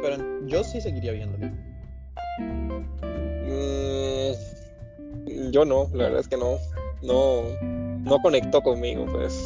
Pero 0.00 0.46
yo 0.46 0.64
sí 0.64 0.80
seguiría 0.80 1.12
viéndolo. 1.12 1.48
Mm, 3.46 4.32
yo 5.50 5.66
no, 5.66 5.88
la 5.92 6.04
verdad 6.04 6.20
es 6.20 6.28
que 6.28 6.38
no. 6.38 6.56
No, 7.02 7.42
no 8.00 8.18
conectó 8.22 8.62
conmigo, 8.62 9.04
pues. 9.12 9.38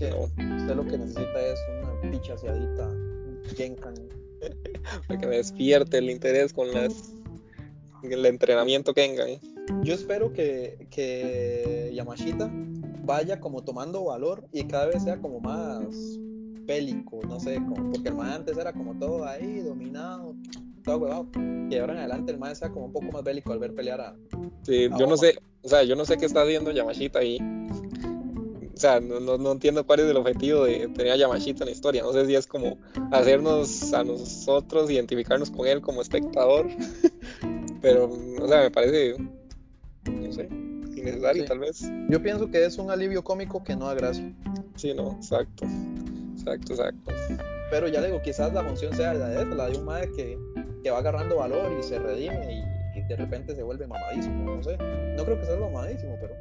No, 0.00 0.24
es 0.24 0.32
que 0.36 0.42
No, 0.44 0.56
usted 0.56 0.74
lo 0.76 0.84
que 0.86 0.98
necesita 0.98 1.40
es 1.46 1.58
una 1.82 2.10
pichaseadita, 2.10 2.88
un 2.88 3.40
Genkan. 3.56 3.94
para 5.08 5.20
que 5.20 5.26
me 5.26 5.36
despierte 5.36 5.98
el 5.98 6.10
interés 6.10 6.52
con 6.52 6.72
las 6.72 7.12
el 8.02 8.24
entrenamiento 8.26 8.94
Kengan. 8.94 9.40
Yo 9.82 9.94
espero 9.94 10.32
que, 10.32 10.86
que 10.90 11.90
Yamashita 11.94 12.48
vaya 13.04 13.40
como 13.40 13.64
tomando 13.64 14.04
valor 14.04 14.46
y 14.52 14.64
cada 14.64 14.86
vez 14.86 15.02
sea 15.02 15.16
como 15.18 15.40
más 15.40 15.86
bélico, 16.66 17.20
no 17.26 17.40
sé, 17.40 17.56
como, 17.56 17.90
porque 17.90 18.08
el 18.10 18.14
man 18.14 18.32
antes 18.32 18.56
era 18.56 18.72
como 18.72 18.96
todo 18.98 19.24
ahí, 19.26 19.60
dominado, 19.60 20.36
todo 20.84 20.98
huevado. 20.98 21.26
Y 21.68 21.76
ahora 21.76 21.94
en 21.94 21.98
adelante 22.00 22.30
el 22.32 22.38
man 22.38 22.54
sea 22.54 22.70
como 22.70 22.86
un 22.86 22.92
poco 22.92 23.06
más 23.10 23.24
bélico 23.24 23.52
al 23.52 23.58
ver 23.58 23.74
pelear 23.74 24.00
a... 24.00 24.16
Sí, 24.62 24.88
Ah, 24.92 24.96
yo 24.98 25.06
no 25.06 25.14
Oma. 25.14 25.16
sé, 25.16 25.38
o 25.62 25.68
sea, 25.68 25.82
yo 25.82 25.96
no 25.96 26.04
sé 26.04 26.16
qué 26.16 26.26
está 26.26 26.42
haciendo 26.42 26.70
Yamashita 26.70 27.20
ahí. 27.20 27.38
Sea, 28.86 29.00
no, 29.00 29.18
no, 29.18 29.36
no 29.36 29.50
entiendo 29.50 29.84
cuál 29.84 29.98
es 29.98 30.06
el 30.06 30.16
objetivo 30.16 30.62
de 30.64 30.86
tener 30.94 31.10
a 31.10 31.16
Yamashita 31.16 31.64
en 31.64 31.70
la 31.70 31.72
historia. 31.72 32.04
No 32.04 32.12
sé 32.12 32.24
si 32.24 32.36
es 32.36 32.46
como 32.46 32.78
hacernos 33.10 33.92
a 33.92 34.04
nosotros 34.04 34.88
identificarnos 34.88 35.50
con 35.50 35.66
él 35.66 35.80
como 35.80 36.02
espectador. 36.02 36.68
Pero, 37.82 38.04
o 38.40 38.46
sea, 38.46 38.60
me 38.60 38.70
parece, 38.70 39.16
no 39.18 40.32
sé, 40.32 40.48
innecesario 40.94 41.42
Sí. 41.42 41.48
tal 41.48 41.58
vez. 41.58 41.82
Yo 42.08 42.22
pienso 42.22 42.48
que 42.48 42.64
es 42.64 42.78
un 42.78 42.92
alivio 42.92 43.24
cómico 43.24 43.64
que 43.64 43.74
no 43.74 43.86
da 43.88 43.94
gracia. 43.94 44.32
Sí, 44.76 44.94
no, 44.94 45.14
exacto. 45.16 45.66
Exacto, 46.36 46.74
exacto. 46.74 47.12
Pero 47.72 47.88
ya 47.88 48.00
le 48.00 48.06
digo, 48.06 48.22
quizás 48.22 48.52
la 48.54 48.62
función 48.62 48.94
sea 48.94 49.14
la 49.14 49.26
de 49.30 49.46
la 49.46 49.68
de 49.68 49.78
un 49.78 49.84
mae 49.84 50.08
que, 50.12 50.38
que 50.84 50.90
va 50.92 50.98
agarrando 50.98 51.38
valor 51.38 51.72
y 51.76 51.82
se 51.82 51.98
redime 51.98 52.64
y 52.94 53.02
de 53.02 53.16
repente 53.16 53.56
se 53.56 53.64
vuelve 53.64 53.88
mamadísimo, 53.88 54.54
no 54.54 54.62
sé. 54.62 54.76
No 55.16 55.24
creo 55.24 55.40
que 55.40 55.46
sea 55.46 55.56
lo 55.56 55.70
mamadísimo, 55.70 56.16
pero 56.20 56.34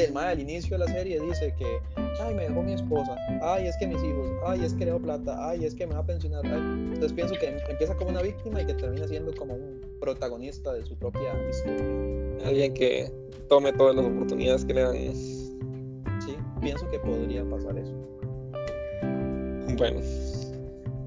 del 0.00 0.12
mae 0.12 0.32
al 0.32 0.40
inicio 0.40 0.78
de 0.78 0.84
la 0.84 0.92
serie 0.92 1.20
dice 1.20 1.54
que, 1.58 1.80
ay, 2.20 2.34
me 2.34 2.44
dejó 2.44 2.62
mi 2.62 2.74
esposa, 2.74 3.16
ay, 3.42 3.66
es 3.66 3.76
que 3.78 3.86
mis 3.86 4.02
hijos, 4.02 4.28
ay, 4.44 4.64
es 4.64 4.74
que 4.74 4.84
le 4.84 4.94
plata, 4.98 5.48
ay, 5.48 5.64
es 5.64 5.74
que 5.74 5.86
me 5.86 5.94
va 5.94 6.00
a 6.00 6.06
pensionar. 6.06 6.44
Entonces 6.44 7.12
pienso 7.12 7.34
que 7.34 7.56
empieza 7.68 7.94
como 7.96 8.10
una 8.10 8.22
víctima 8.22 8.60
y 8.62 8.66
que 8.66 8.74
termina 8.74 9.08
siendo 9.08 9.34
como 9.34 9.54
un 9.54 9.80
protagonista 10.00 10.72
de 10.72 10.84
su 10.84 10.96
propia 10.96 11.32
historia. 11.48 11.84
Alguien 12.44 12.74
que 12.74 13.10
tome 13.48 13.72
todas 13.72 13.96
las 13.96 14.04
oportunidades 14.04 14.64
que 14.64 14.74
le 14.74 14.82
dan. 14.82 14.96
Sí, 16.24 16.36
pienso 16.60 16.88
que 16.90 16.98
podría 16.98 17.44
pasar 17.48 17.78
eso. 17.78 17.92
Bueno, 19.76 20.00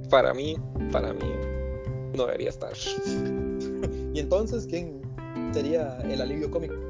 para 0.10 0.34
mí, 0.34 0.56
para 0.92 1.14
mí, 1.14 1.32
no 2.16 2.26
debería 2.26 2.50
estar. 2.50 2.74
¿Y 4.14 4.20
entonces 4.20 4.66
quién 4.68 5.02
sería 5.54 5.98
el 6.02 6.22
alivio 6.22 6.50
cómico? 6.50 6.89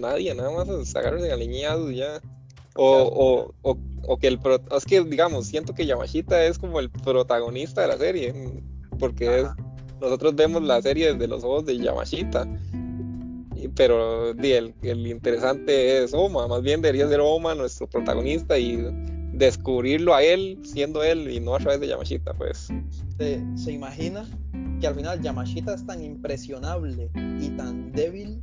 Nadie, 0.00 0.34
nada 0.34 0.50
más 0.50 0.88
sacarse 0.88 1.24
de 1.24 1.32
alineados 1.32 1.94
ya. 1.94 2.20
O, 2.76 3.52
o, 3.62 3.76
o, 4.02 4.16
que 4.16 4.28
el 4.28 4.38
pro, 4.38 4.60
es 4.76 4.84
que 4.84 5.02
digamos, 5.02 5.46
siento 5.46 5.74
que 5.74 5.86
Yamashita 5.86 6.44
es 6.44 6.58
como 6.58 6.78
el 6.80 6.88
protagonista 6.88 7.82
de 7.82 7.88
la 7.88 7.98
serie, 7.98 8.34
porque 8.98 9.44
nosotros 10.00 10.34
vemos 10.36 10.62
la 10.62 10.80
serie 10.80 11.12
desde 11.12 11.26
los 11.26 11.42
ojos 11.42 11.66
de 11.66 11.78
Yamashita, 11.78 12.46
pero 13.74 14.30
el, 14.30 14.74
el 14.82 15.06
interesante 15.06 16.04
es 16.04 16.14
Oma, 16.14 16.46
más 16.46 16.62
bien 16.62 16.80
debería 16.80 17.08
ser 17.08 17.20
Oma 17.20 17.54
nuestro 17.54 17.88
protagonista 17.88 18.56
y 18.58 18.78
descubrirlo 19.32 20.14
a 20.14 20.22
él 20.22 20.58
siendo 20.62 21.02
él 21.02 21.30
y 21.30 21.40
no 21.40 21.54
a 21.54 21.58
través 21.58 21.80
de 21.80 21.88
Yamashita, 21.88 22.34
pues. 22.34 22.68
¿Se, 23.18 23.42
se 23.56 23.72
imagina 23.72 24.24
que 24.80 24.86
al 24.86 24.94
final 24.94 25.20
Yamashita 25.20 25.74
es 25.74 25.84
tan 25.86 26.02
impresionable 26.02 27.10
y 27.40 27.50
tan 27.50 27.92
débil 27.92 28.42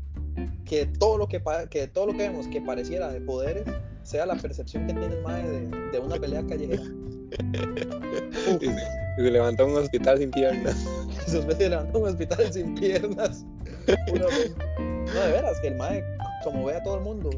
que 0.67 0.85
todo 0.85 1.17
lo 1.17 1.27
que, 1.27 1.41
que 1.69 1.87
todo 1.87 2.07
lo 2.07 2.11
que 2.11 2.19
vemos 2.19 2.47
que 2.47 2.61
pareciera 2.61 3.09
de 3.09 3.21
poderes 3.21 3.65
sea 4.03 4.25
la 4.25 4.35
percepción 4.35 4.85
que 4.85 4.93
tiene 4.93 5.15
el 5.15 5.21
mae 5.21 5.43
de, 5.43 5.99
una 5.99 6.15
pelea 6.17 6.45
callejera. 6.45 6.83
y, 8.61 8.65
se, 8.65 8.87
y 9.17 9.31
levantó 9.31 9.65
un 9.65 9.75
hospital 9.75 10.17
sin 10.19 10.31
piernas. 10.31 10.85
se 11.25 11.69
levantó 11.69 11.99
un 11.99 12.07
hospital 12.09 12.51
sin 12.51 12.75
piernas. 12.75 13.45
no, 13.87 15.21
de 15.21 15.31
veras, 15.31 15.59
que 15.61 15.69
el 15.69 15.75
mae, 15.75 16.03
como 16.43 16.65
ve 16.65 16.75
a 16.75 16.83
todo 16.83 16.95
el 16.95 17.01
mundo, 17.01 17.29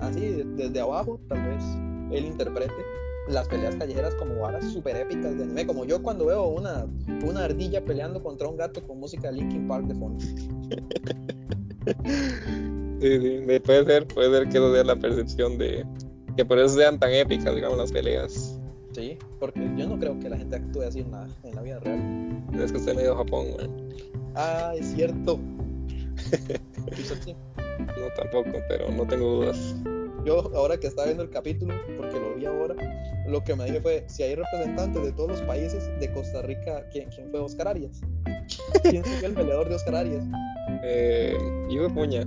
así 0.00 0.44
desde 0.56 0.80
abajo, 0.80 1.20
tal 1.28 1.42
vez 1.48 1.62
él 2.10 2.26
interprete 2.26 2.74
las 3.28 3.46
peleas 3.48 3.76
callejeras 3.76 4.14
como 4.16 4.40
varas 4.40 4.64
super 4.72 4.96
épicas 4.96 5.36
de 5.36 5.44
anime, 5.44 5.66
como 5.66 5.84
yo 5.84 6.02
cuando 6.02 6.26
veo 6.26 6.46
una, 6.48 6.86
una 7.24 7.44
ardilla 7.44 7.84
peleando 7.84 8.22
contra 8.22 8.48
un 8.48 8.56
gato 8.56 8.84
con 8.86 8.98
música 8.98 9.30
de 9.30 9.38
Linkin 9.38 9.68
Park 9.68 9.86
de 9.86 9.94
fondo. 9.94 10.24
Sí, 13.00 13.20
sí, 13.20 13.58
puede 13.60 13.84
ser, 13.84 14.06
puede 14.06 14.30
ser 14.30 14.48
que 14.48 14.58
eso 14.58 14.72
sea 14.72 14.84
la 14.84 14.94
percepción 14.94 15.58
de 15.58 15.84
que 16.36 16.44
por 16.44 16.58
eso 16.58 16.76
sean 16.76 17.00
tan 17.00 17.12
épicas, 17.12 17.54
digamos, 17.54 17.76
las 17.76 17.90
peleas. 17.90 18.60
Sí, 18.92 19.18
porque 19.40 19.60
yo 19.76 19.88
no 19.88 19.98
creo 19.98 20.18
que 20.20 20.28
la 20.28 20.36
gente 20.36 20.56
actúe 20.56 20.82
así 20.82 21.00
en 21.00 21.10
la, 21.10 21.26
en 21.42 21.54
la 21.54 21.62
vida 21.62 21.80
real. 21.80 22.44
Es 22.54 22.70
que 22.70 22.78
usted 22.78 22.94
medio 22.94 23.16
Japón, 23.16 23.46
güey. 23.52 23.68
Ah, 24.34 24.72
es 24.76 24.86
cierto. 24.92 25.40
No, 27.78 28.06
tampoco, 28.16 28.62
pero 28.68 28.90
no 28.90 29.06
tengo 29.06 29.36
dudas. 29.36 29.74
Yo, 30.24 30.50
ahora 30.54 30.78
que 30.78 30.86
estaba 30.86 31.06
viendo 31.06 31.24
el 31.24 31.30
capítulo, 31.30 31.74
porque 31.96 32.18
lo 32.18 32.34
vi 32.34 32.46
ahora, 32.46 32.76
lo 33.26 33.42
que 33.42 33.56
me 33.56 33.64
dije 33.64 33.80
fue: 33.80 34.04
si 34.06 34.22
hay 34.22 34.34
representantes 34.34 35.02
de 35.02 35.12
todos 35.12 35.30
los 35.30 35.40
países 35.42 35.90
de 35.98 36.12
Costa 36.12 36.42
Rica, 36.42 36.88
¿quién, 36.92 37.08
quién 37.10 37.30
fue 37.30 37.40
Oscar 37.40 37.68
Arias? 37.68 38.00
¿Quién 38.82 39.04
fue 39.04 39.26
el 39.26 39.34
peleador 39.34 39.68
de 39.68 39.74
Oscar 39.74 39.96
Arias? 39.96 40.24
Eh, 40.84 41.36
Ivo 41.70 41.88
Puña 41.88 42.24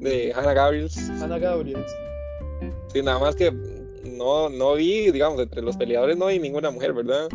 de 0.00 0.32
Hannah 0.34 0.54
Gabriels. 0.54 0.96
Hannah 1.20 1.38
Gabriels. 1.38 1.92
Sí, 2.92 3.02
nada 3.02 3.18
más 3.18 3.34
que 3.34 3.52
no, 4.04 4.48
no 4.48 4.74
vi, 4.74 5.10
digamos, 5.10 5.40
entre 5.40 5.62
los 5.62 5.76
peleadores 5.76 6.16
no 6.16 6.26
vi 6.26 6.38
ninguna 6.38 6.70
mujer, 6.70 6.92
¿verdad? 6.92 7.28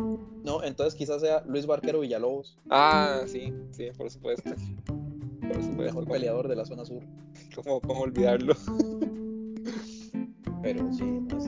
No, 0.44 0.64
entonces 0.64 0.96
quizás 0.96 1.22
sea 1.22 1.44
Luis 1.48 1.66
Barquero 1.66 2.00
Villalobos. 2.00 2.58
Ah, 2.70 3.22
sí, 3.28 3.54
sí, 3.72 3.90
por 3.98 4.10
supuesto. 4.10 4.50
Por 4.50 5.62
supuesto. 5.62 5.70
El 5.72 5.78
mejor 5.78 6.08
peleador 6.08 6.48
de 6.48 6.56
la 6.56 6.66
zona 6.66 6.86
sur. 6.86 7.04
¿Cómo, 7.56 7.82
cómo 7.82 8.02
olvidarlo? 8.02 8.56
Pero 10.62 10.91
sí, 10.93 11.04
pues, 11.30 11.45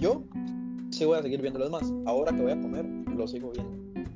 yo 0.00 0.22
sí 0.90 1.04
voy 1.04 1.18
a 1.18 1.22
seguir 1.22 1.42
viéndolo. 1.42 1.70
más, 1.70 1.92
ahora 2.06 2.32
que 2.32 2.42
voy 2.42 2.52
a 2.52 2.60
comer, 2.60 2.84
lo 2.84 3.26
sigo 3.26 3.52
viendo. 3.52 4.10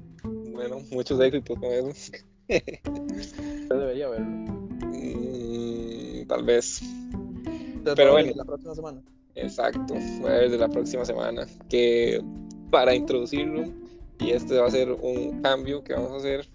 Bueno, 0.53 0.81
muchos 0.91 1.21
éxitos 1.21 1.59
con 1.59 1.71
eso. 1.71 2.13
Yo 3.69 3.79
debería 3.79 4.09
verlo 4.09 4.57
tal 6.27 6.45
vez. 6.45 6.81
Pero 7.85 8.13
bueno. 8.13 8.33
La 8.35 8.45
próxima 8.45 8.75
semana. 8.75 9.03
Exacto, 9.35 9.95
voy 10.21 10.31
a 10.31 10.35
ver 10.35 10.51
de 10.51 10.59
la 10.59 10.69
próxima 10.69 11.05
semana. 11.05 11.47
Que 11.69 12.23
para 12.71 12.95
introducirlo, 12.95 13.65
y 14.19 14.31
este 14.31 14.59
va 14.59 14.67
a 14.67 14.71
ser 14.71 14.91
un 14.91 15.43
cambio 15.43 15.85
que 15.85 15.93
vamos 15.93 16.13
a 16.13 16.17
hacer, 16.17 16.49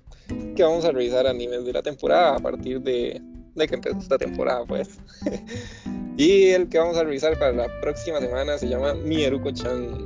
que 0.55 0.63
vamos 0.63 0.83
a 0.85 0.91
revisar 0.91 1.27
animes 1.27 1.63
de 1.63 1.73
la 1.73 1.81
temporada 1.81 2.35
a 2.35 2.39
partir 2.39 2.81
de, 2.81 3.21
de 3.55 3.67
que 3.67 3.75
empezó 3.75 3.99
esta 3.99 4.17
temporada, 4.17 4.65
pues. 4.65 4.99
y 6.21 6.51
el 6.51 6.69
que 6.69 6.77
vamos 6.77 6.97
a 6.97 7.03
revisar 7.03 7.37
para 7.39 7.51
la 7.51 7.81
próxima 7.81 8.19
semana 8.19 8.55
se 8.55 8.67
llama 8.67 8.93
Mieruko-chan. 8.93 10.05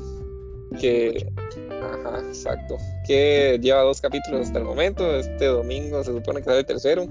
Que. 0.79 1.27
Ajá, 1.69 2.19
exacto. 2.25 2.77
Que 3.05 3.59
lleva 3.61 3.81
dos 3.81 3.99
capítulos 3.99 4.47
hasta 4.47 4.59
el 4.59 4.63
momento. 4.63 5.13
Este 5.17 5.47
domingo 5.47 6.01
se 6.05 6.13
supone 6.13 6.39
que 6.39 6.45
sale 6.45 6.59
el 6.59 6.65
tercero. 6.65 7.05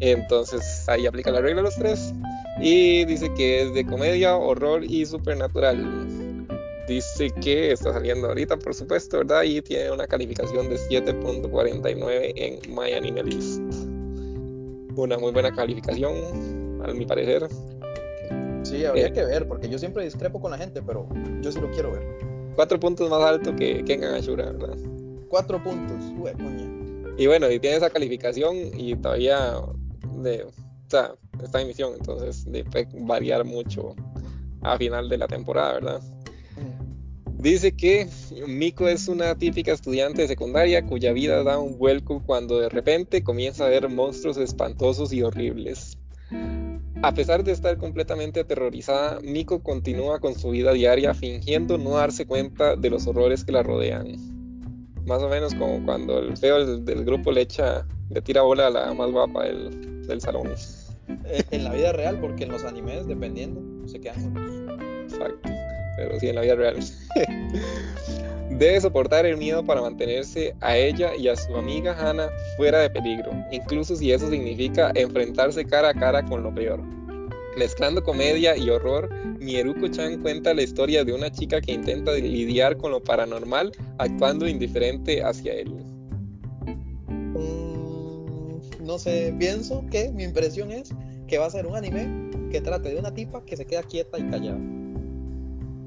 Entonces 0.00 0.86
ahí 0.86 1.06
aplica 1.06 1.30
la 1.30 1.40
regla 1.40 1.62
de 1.62 1.62
los 1.62 1.76
tres. 1.76 2.12
Y 2.60 3.06
dice 3.06 3.32
que 3.34 3.62
es 3.62 3.72
de 3.72 3.86
comedia, 3.86 4.36
horror 4.36 4.84
y 4.84 5.06
supernatural. 5.06 6.46
Dice 6.86 7.30
que 7.40 7.72
está 7.72 7.94
saliendo 7.94 8.28
ahorita, 8.28 8.58
por 8.58 8.74
supuesto, 8.74 9.16
¿verdad? 9.16 9.44
Y 9.44 9.62
tiene 9.62 9.90
una 9.90 10.06
calificación 10.06 10.68
de 10.68 10.76
7.49 10.76 12.32
en 12.36 12.74
My 12.74 12.92
Anime 12.92 13.22
List. 13.22 13.62
Una 14.94 15.16
muy 15.16 15.32
buena 15.32 15.54
calificación, 15.54 16.82
a 16.84 16.92
mi 16.92 17.06
parecer. 17.06 17.48
Sí, 18.68 18.84
habría 18.84 19.06
eh, 19.06 19.12
que 19.12 19.24
ver, 19.24 19.46
porque 19.46 19.68
yo 19.68 19.78
siempre 19.78 20.04
discrepo 20.04 20.40
con 20.40 20.50
la 20.50 20.58
gente, 20.58 20.82
pero 20.82 21.08
yo 21.40 21.52
sí 21.52 21.60
lo 21.60 21.70
quiero 21.70 21.92
ver. 21.92 22.02
Cuatro 22.56 22.80
puntos 22.80 23.08
más 23.08 23.22
alto 23.22 23.54
que 23.54 23.84
Kengan 23.84 24.14
Ashura, 24.14 24.50
¿verdad? 24.50 24.76
Cuatro 25.28 25.62
puntos, 25.62 25.96
uy, 26.18 26.32
coña. 26.32 27.14
Y 27.16 27.26
bueno, 27.26 27.50
y 27.50 27.60
tiene 27.60 27.76
esa 27.76 27.90
calificación 27.90 28.56
y 28.74 28.96
todavía 28.96 29.54
de, 30.22 30.44
o 30.44 30.50
sea, 30.88 31.14
esta 31.42 31.60
emisión, 31.60 31.92
entonces 31.96 32.44
de, 32.50 32.64
puede 32.64 32.88
variar 32.92 33.44
mucho 33.44 33.94
a 34.62 34.76
final 34.76 35.08
de 35.08 35.18
la 35.18 35.28
temporada, 35.28 35.74
¿verdad? 35.74 36.00
Dice 37.38 37.70
que 37.76 38.08
Miko 38.48 38.88
es 38.88 39.08
una 39.08 39.36
típica 39.36 39.72
estudiante 39.72 40.22
de 40.22 40.28
secundaria 40.28 40.84
cuya 40.84 41.12
vida 41.12 41.44
da 41.44 41.58
un 41.58 41.78
vuelco 41.78 42.22
cuando 42.24 42.58
de 42.58 42.68
repente 42.70 43.22
comienza 43.22 43.66
a 43.66 43.68
ver 43.68 43.88
monstruos 43.88 44.38
espantosos 44.38 45.12
y 45.12 45.22
horribles. 45.22 45.96
A 47.02 47.12
pesar 47.12 47.44
de 47.44 47.52
estar 47.52 47.76
completamente 47.76 48.40
aterrorizada, 48.40 49.20
Miko 49.22 49.62
continúa 49.62 50.18
con 50.18 50.34
su 50.34 50.50
vida 50.50 50.72
diaria 50.72 51.14
fingiendo 51.14 51.78
no 51.78 51.90
darse 51.90 52.26
cuenta 52.26 52.74
de 52.74 52.90
los 52.90 53.06
horrores 53.06 53.44
que 53.44 53.52
la 53.52 53.62
rodean. 53.62 54.16
Más 55.06 55.22
o 55.22 55.28
menos 55.28 55.54
como 55.54 55.84
cuando 55.84 56.18
el 56.18 56.36
feo 56.36 56.78
del, 56.78 57.04
grupo 57.04 57.30
le 57.30 57.42
echa, 57.42 57.86
le 58.10 58.22
tira 58.22 58.42
bola 58.42 58.68
a 58.68 58.70
la 58.70 58.94
más 58.94 59.10
guapa 59.10 59.44
del, 59.44 60.06
del 60.06 60.20
salón. 60.20 60.48
Eh, 61.26 61.44
en 61.50 61.64
la 61.64 61.72
vida 61.72 61.92
real, 61.92 62.18
porque 62.20 62.44
en 62.44 62.52
los 62.52 62.64
animes, 62.64 63.06
dependiendo, 63.06 63.86
se 63.86 64.00
quedan 64.00 64.22
juntos. 64.22 65.12
Exacto, 65.12 65.48
pero 65.96 66.18
sí 66.18 66.28
en 66.28 66.34
la 66.34 66.40
vida 66.40 66.54
real. 66.56 66.76
Debe 68.58 68.80
soportar 68.80 69.26
el 69.26 69.36
miedo 69.36 69.64
para 69.64 69.82
mantenerse 69.82 70.54
a 70.60 70.76
ella 70.76 71.14
y 71.14 71.28
a 71.28 71.36
su 71.36 71.54
amiga 71.56 71.94
Hannah 71.98 72.30
fuera 72.56 72.80
de 72.80 72.90
peligro, 72.90 73.30
incluso 73.52 73.96
si 73.96 74.12
eso 74.12 74.30
significa 74.30 74.92
enfrentarse 74.94 75.64
cara 75.64 75.90
a 75.90 75.94
cara 75.94 76.24
con 76.24 76.42
lo 76.42 76.54
peor. 76.54 76.82
Mezclando 77.56 78.02
comedia 78.02 78.56
y 78.56 78.68
horror, 78.68 79.10
Mieruko-chan 79.40 80.20
cuenta 80.22 80.54
la 80.54 80.62
historia 80.62 81.04
de 81.04 81.12
una 81.12 81.30
chica 81.30 81.60
que 81.60 81.72
intenta 81.72 82.12
lidiar 82.12 82.76
con 82.76 82.90
lo 82.90 83.02
paranormal 83.02 83.72
actuando 83.98 84.46
indiferente 84.46 85.22
hacia 85.22 85.54
él 85.54 85.72
no 88.86 88.98
sé, 88.98 89.34
pienso 89.38 89.84
que 89.90 90.10
mi 90.12 90.22
impresión 90.22 90.70
es 90.70 90.94
que 91.26 91.38
va 91.38 91.46
a 91.46 91.50
ser 91.50 91.66
un 91.66 91.76
anime 91.76 92.30
que 92.50 92.60
trate 92.60 92.90
de 92.90 92.98
una 92.98 93.12
tipa 93.12 93.44
que 93.44 93.56
se 93.56 93.66
queda 93.66 93.82
quieta 93.82 94.18
y 94.18 94.22
callada. 94.30 94.58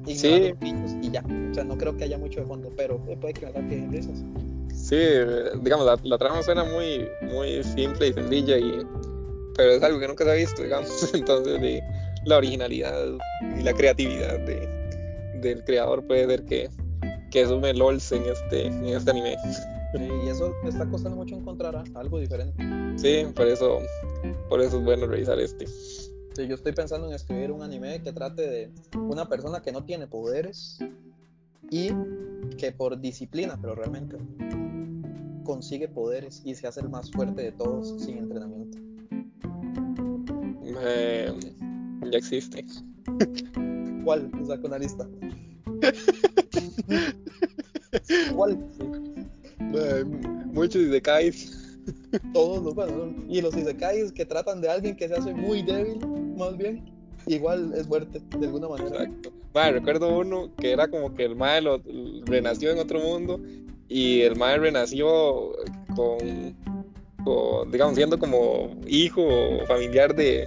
Sí. 0.06 0.54
y 1.02 1.10
ya. 1.10 1.24
O 1.50 1.54
sea, 1.54 1.64
no 1.64 1.76
creo 1.76 1.96
que 1.96 2.04
haya 2.04 2.18
mucho 2.18 2.40
de 2.40 2.46
fondo, 2.46 2.70
pero 2.76 2.98
puede 2.98 3.34
que 3.34 3.46
me 3.46 3.52
saque 3.52 3.88
risas. 3.90 4.24
Sí, 4.74 4.96
digamos, 5.62 5.86
la, 6.02 6.18
trama 6.18 6.42
suena 6.42 6.64
muy, 6.64 7.06
muy 7.22 7.62
simple 7.62 8.08
y 8.08 8.12
sencilla, 8.12 8.58
y, 8.58 8.86
pero 9.56 9.72
es 9.72 9.82
algo 9.82 10.00
que 10.00 10.08
nunca 10.08 10.24
se 10.24 10.30
ha 10.30 10.34
visto, 10.34 10.62
digamos. 10.62 11.10
Entonces, 11.14 11.60
de, 11.60 11.82
la 12.24 12.38
originalidad 12.38 12.94
y 13.58 13.62
la 13.62 13.72
creatividad 13.72 14.38
de, 14.40 14.68
del 15.40 15.64
creador 15.64 16.06
puede 16.06 16.26
ser 16.26 16.44
que, 16.44 16.68
que 17.30 17.46
sume 17.46 17.72
LOLs 17.74 18.12
en 18.12 18.24
este, 18.24 18.66
en 18.66 18.84
este 18.86 19.10
anime. 19.10 19.36
y 19.94 20.28
eso 20.28 20.54
me 20.62 20.70
está 20.70 20.86
costando 20.86 21.16
mucho 21.16 21.36
encontrar 21.36 21.76
¿ah? 21.76 21.84
algo 21.94 22.18
diferente. 22.18 22.62
Sí, 22.96 23.26
por 23.34 23.46
eso, 23.46 23.78
por 24.48 24.60
eso 24.60 24.78
es 24.78 24.84
bueno 24.84 25.06
revisar 25.06 25.38
este. 25.40 25.66
Sí, 26.34 26.46
yo 26.46 26.54
estoy 26.54 26.72
pensando 26.72 27.08
en 27.08 27.14
escribir 27.14 27.50
un 27.50 27.62
anime 27.62 28.02
que 28.02 28.12
trate 28.12 28.42
de 28.42 28.70
una 28.96 29.28
persona 29.28 29.60
que 29.60 29.72
no 29.72 29.84
tiene 29.84 30.06
poderes 30.06 30.78
y 31.70 31.90
que 32.56 32.72
por 32.72 33.00
disciplina, 33.00 33.58
pero 33.60 33.74
realmente 33.74 34.16
consigue 35.44 35.88
poderes 35.88 36.42
y 36.44 36.54
se 36.54 36.68
hace 36.68 36.80
el 36.80 36.88
más 36.88 37.10
fuerte 37.10 37.42
de 37.42 37.52
todos 37.52 38.02
sin 38.02 38.18
entrenamiento. 38.18 38.78
Eh, 40.82 41.32
ya 42.10 42.18
existe. 42.18 42.64
¿Cuál? 44.04 44.30
Saco 44.46 44.68
una 44.68 44.78
lista. 44.78 45.06
¿Cuál? 48.34 48.58
Eh, 49.74 50.04
muchos 50.52 50.82
isekais. 50.82 51.59
Todos 52.32 52.62
los 52.62 52.74
bueno, 52.74 53.14
y 53.28 53.40
los 53.40 53.56
isekais 53.56 54.12
que 54.12 54.24
tratan 54.24 54.60
de 54.60 54.68
alguien 54.68 54.96
que 54.96 55.08
se 55.08 55.14
hace 55.14 55.32
muy 55.32 55.62
débil, 55.62 55.98
más 56.36 56.56
bien, 56.56 56.84
igual 57.26 57.72
es 57.76 57.86
fuerte 57.86 58.20
de 58.38 58.46
alguna 58.46 58.68
manera. 58.68 59.04
Exacto. 59.04 59.32
Recuerdo 59.52 60.18
uno 60.18 60.50
que 60.56 60.72
era 60.72 60.88
como 60.88 61.14
que 61.14 61.24
el 61.24 61.36
mae 61.36 61.60
lo, 61.60 61.80
renació 62.24 62.70
en 62.70 62.78
otro 62.78 63.00
mundo 63.00 63.40
y 63.88 64.22
el 64.22 64.36
mae 64.36 64.58
renació 64.58 65.52
con, 65.94 66.56
con, 67.24 67.70
digamos, 67.70 67.96
siendo 67.96 68.18
como 68.18 68.76
hijo 68.86 69.22
o 69.22 69.66
familiar 69.66 70.14
de, 70.14 70.46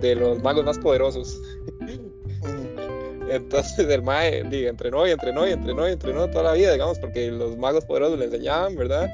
de 0.00 0.14
los 0.14 0.42
magos 0.42 0.64
más 0.64 0.78
poderosos. 0.78 1.40
Entonces 3.30 3.88
el 3.88 4.02
mae 4.02 4.38
entrenó 4.38 5.06
y 5.06 5.10
entrenó 5.10 5.48
y 5.48 5.52
entrenó 5.52 5.88
y 5.88 5.92
entrenó 5.92 6.28
toda 6.28 6.44
la 6.44 6.52
vida, 6.52 6.72
digamos, 6.72 6.98
porque 6.98 7.30
los 7.30 7.56
magos 7.56 7.84
poderosos 7.84 8.18
le 8.18 8.26
enseñaban, 8.26 8.76
¿verdad? 8.76 9.08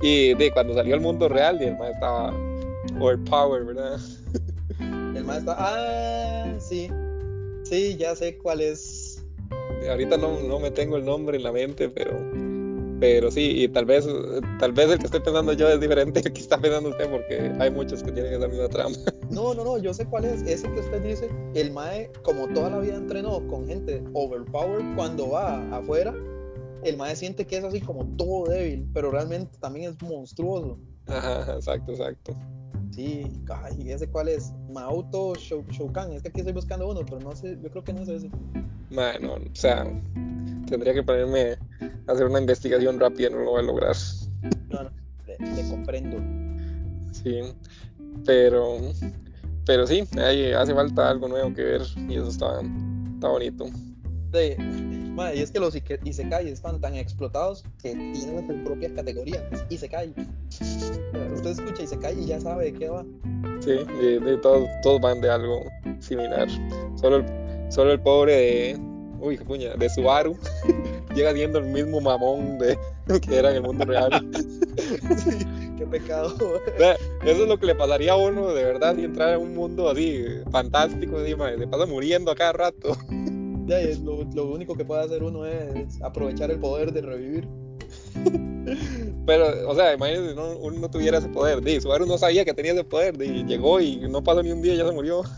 Y 0.00 0.34
de 0.34 0.50
cuando 0.50 0.74
salió 0.74 0.94
al 0.94 1.00
mundo 1.00 1.28
real, 1.28 1.60
el 1.62 1.76
mae 1.76 1.92
estaba 1.92 2.34
overpowered, 3.00 3.66
¿verdad? 3.66 3.98
El 5.16 5.24
mae 5.24 5.38
estaba, 5.38 5.56
ah, 5.58 6.54
sí, 6.58 6.90
sí, 7.64 7.96
ya 7.96 8.14
sé 8.14 8.36
cuál 8.36 8.60
es. 8.60 9.24
Ahorita 9.88 10.18
no, 10.18 10.40
no 10.42 10.58
me 10.58 10.70
tengo 10.70 10.96
el 10.96 11.04
nombre 11.04 11.38
en 11.38 11.42
la 11.42 11.52
mente, 11.52 11.88
pero 11.88 12.12
pero 13.00 13.30
sí, 13.30 13.62
y 13.62 13.68
tal 13.68 13.84
vez, 13.84 14.08
tal 14.58 14.72
vez 14.72 14.90
el 14.90 14.98
que 14.98 15.06
estoy 15.06 15.20
pensando 15.20 15.52
yo 15.52 15.68
es 15.68 15.80
diferente 15.80 16.20
al 16.24 16.32
que 16.32 16.40
está 16.40 16.58
pensando 16.58 16.90
usted, 16.90 17.10
porque 17.10 17.52
hay 17.58 17.70
muchos 17.70 18.02
que 18.02 18.10
tienen 18.10 18.32
esa 18.32 18.48
misma 18.48 18.68
trama. 18.68 18.96
No, 19.28 19.52
no, 19.54 19.64
no, 19.64 19.76
yo 19.78 19.92
sé 19.92 20.06
cuál 20.06 20.24
es. 20.24 20.42
Ese 20.42 20.70
que 20.72 20.80
usted 20.80 21.02
dice, 21.02 21.28
el 21.54 21.72
Mae, 21.72 22.10
como 22.22 22.46
toda 22.54 22.70
la 22.70 22.78
vida 22.78 22.94
entrenó 22.94 23.44
con 23.48 23.66
gente 23.66 24.02
overpowered, 24.12 24.94
cuando 24.94 25.30
va 25.30 25.68
afuera, 25.76 26.14
el 26.88 26.96
Mae 26.96 27.16
siente 27.16 27.46
que 27.46 27.58
es 27.58 27.64
así 27.64 27.80
como 27.80 28.04
todo 28.16 28.50
débil, 28.50 28.88
pero 28.92 29.10
realmente 29.10 29.58
también 29.58 29.90
es 29.90 30.02
monstruoso. 30.02 30.78
Ajá, 31.06 31.54
exacto, 31.54 31.92
exacto. 31.92 32.34
Sí, 32.90 33.30
ay, 33.48 33.90
ese 33.90 34.08
cuál 34.08 34.28
es. 34.28 34.52
Maoto 34.72 35.34
Shoukan, 35.34 36.12
es 36.12 36.22
que 36.22 36.28
aquí 36.28 36.40
estoy 36.40 36.54
buscando 36.54 36.88
uno, 36.88 37.00
pero 37.04 37.20
no 37.20 37.34
sé, 37.34 37.58
yo 37.62 37.70
creo 37.70 37.84
que 37.84 37.92
no 37.92 38.02
es 38.02 38.08
ese. 38.08 38.30
Bueno, 38.90 39.34
o 39.34 39.54
sea, 39.54 39.84
tendría 40.66 40.94
que 40.94 41.02
ponerme 41.02 41.58
a 42.06 42.12
hacer 42.12 42.26
una 42.26 42.40
investigación 42.40 42.98
rápida, 42.98 43.30
no 43.30 43.38
lo 43.38 43.50
voy 43.50 43.60
a 43.60 43.66
lograr. 43.66 43.96
No, 44.70 44.84
no, 44.84 44.90
le, 45.26 45.68
comprendo. 45.68 46.16
Sí, 47.12 47.40
pero, 48.24 48.78
pero 49.66 49.86
sí, 49.86 50.04
ahí 50.18 50.52
hace 50.52 50.74
falta 50.74 51.10
algo 51.10 51.28
nuevo 51.28 51.52
que 51.52 51.62
ver 51.62 51.82
y 52.08 52.14
eso 52.14 52.28
está, 52.28 52.60
está 53.14 53.28
bonito. 53.28 53.66
Sí, 54.32 54.56
y 55.34 55.40
es 55.40 55.50
que 55.50 55.60
los 55.60 55.74
Isekai 56.04 56.48
están 56.48 56.80
tan 56.80 56.94
explotados 56.94 57.64
que 57.82 57.90
tienen 57.90 58.46
su 58.46 58.64
propia 58.64 58.92
categoría, 58.94 59.48
Isekai. 59.70 60.12
Usted 61.34 61.50
escucha 61.50 61.82
Isekai 61.82 62.20
y 62.22 62.26
ya 62.26 62.40
sabe 62.40 62.66
de 62.66 62.72
qué 62.74 62.88
va. 62.88 63.04
Sí, 63.60 63.70
de, 63.70 64.38
todos, 64.42 64.68
todos 64.82 65.00
van 65.00 65.20
de 65.20 65.30
algo 65.30 65.62
similar. 66.00 66.48
Solo 66.96 67.16
el, 67.16 67.72
solo 67.72 67.92
el 67.92 68.00
pobre 68.00 68.34
de, 68.34 68.80
uy, 69.20 69.38
puña, 69.38 69.74
de 69.74 69.88
Subaru 69.88 70.36
llega 71.14 71.32
siendo 71.32 71.60
el 71.60 71.66
mismo 71.66 72.00
mamón 72.00 72.58
de 72.58 72.78
que 73.20 73.36
era 73.38 73.50
en 73.50 73.56
el 73.56 73.62
mundo 73.62 73.86
real. 73.86 74.10
qué 75.78 75.86
pecado. 75.86 76.34
Eso 77.24 77.42
es 77.42 77.48
lo 77.48 77.58
que 77.58 77.66
le 77.66 77.74
pasaría 77.74 78.12
a 78.12 78.16
uno 78.16 78.52
de 78.52 78.64
verdad 78.64 78.96
si 78.96 79.04
entrara 79.04 79.34
en 79.34 79.40
un 79.40 79.54
mundo 79.54 79.88
así 79.88 80.24
fantástico, 80.50 81.18
así, 81.18 81.34
se 81.58 81.66
pasa 81.66 81.86
muriendo 81.86 82.30
a 82.30 82.34
cada 82.34 82.52
rato. 82.52 82.96
Ya, 83.66 83.78
lo, 84.02 84.22
lo, 84.34 84.52
único 84.52 84.74
que 84.74 84.84
puede 84.84 85.02
hacer 85.02 85.22
uno 85.22 85.44
es 85.44 86.00
aprovechar 86.02 86.50
el 86.50 86.58
poder 86.58 86.92
de 86.92 87.02
revivir. 87.02 87.48
Pero, 89.26 89.68
o 89.68 89.74
sea, 89.74 89.94
imagínate, 89.94 90.34
no, 90.34 90.56
uno 90.58 90.78
no 90.78 90.90
tuviera 90.90 91.18
ese 91.18 91.28
poder. 91.28 91.60
Di, 91.62 91.80
Subaru 91.80 92.06
no 92.06 92.18
sabía 92.18 92.44
que 92.44 92.54
tenía 92.54 92.72
ese 92.72 92.84
poder. 92.84 93.16
Di, 93.18 93.44
llegó 93.44 93.80
y 93.80 93.96
no 94.08 94.22
pasó 94.22 94.42
ni 94.42 94.52
un 94.52 94.62
día 94.62 94.74
y 94.74 94.78
ya 94.78 94.86
se 94.86 94.92
murió. 94.92 95.22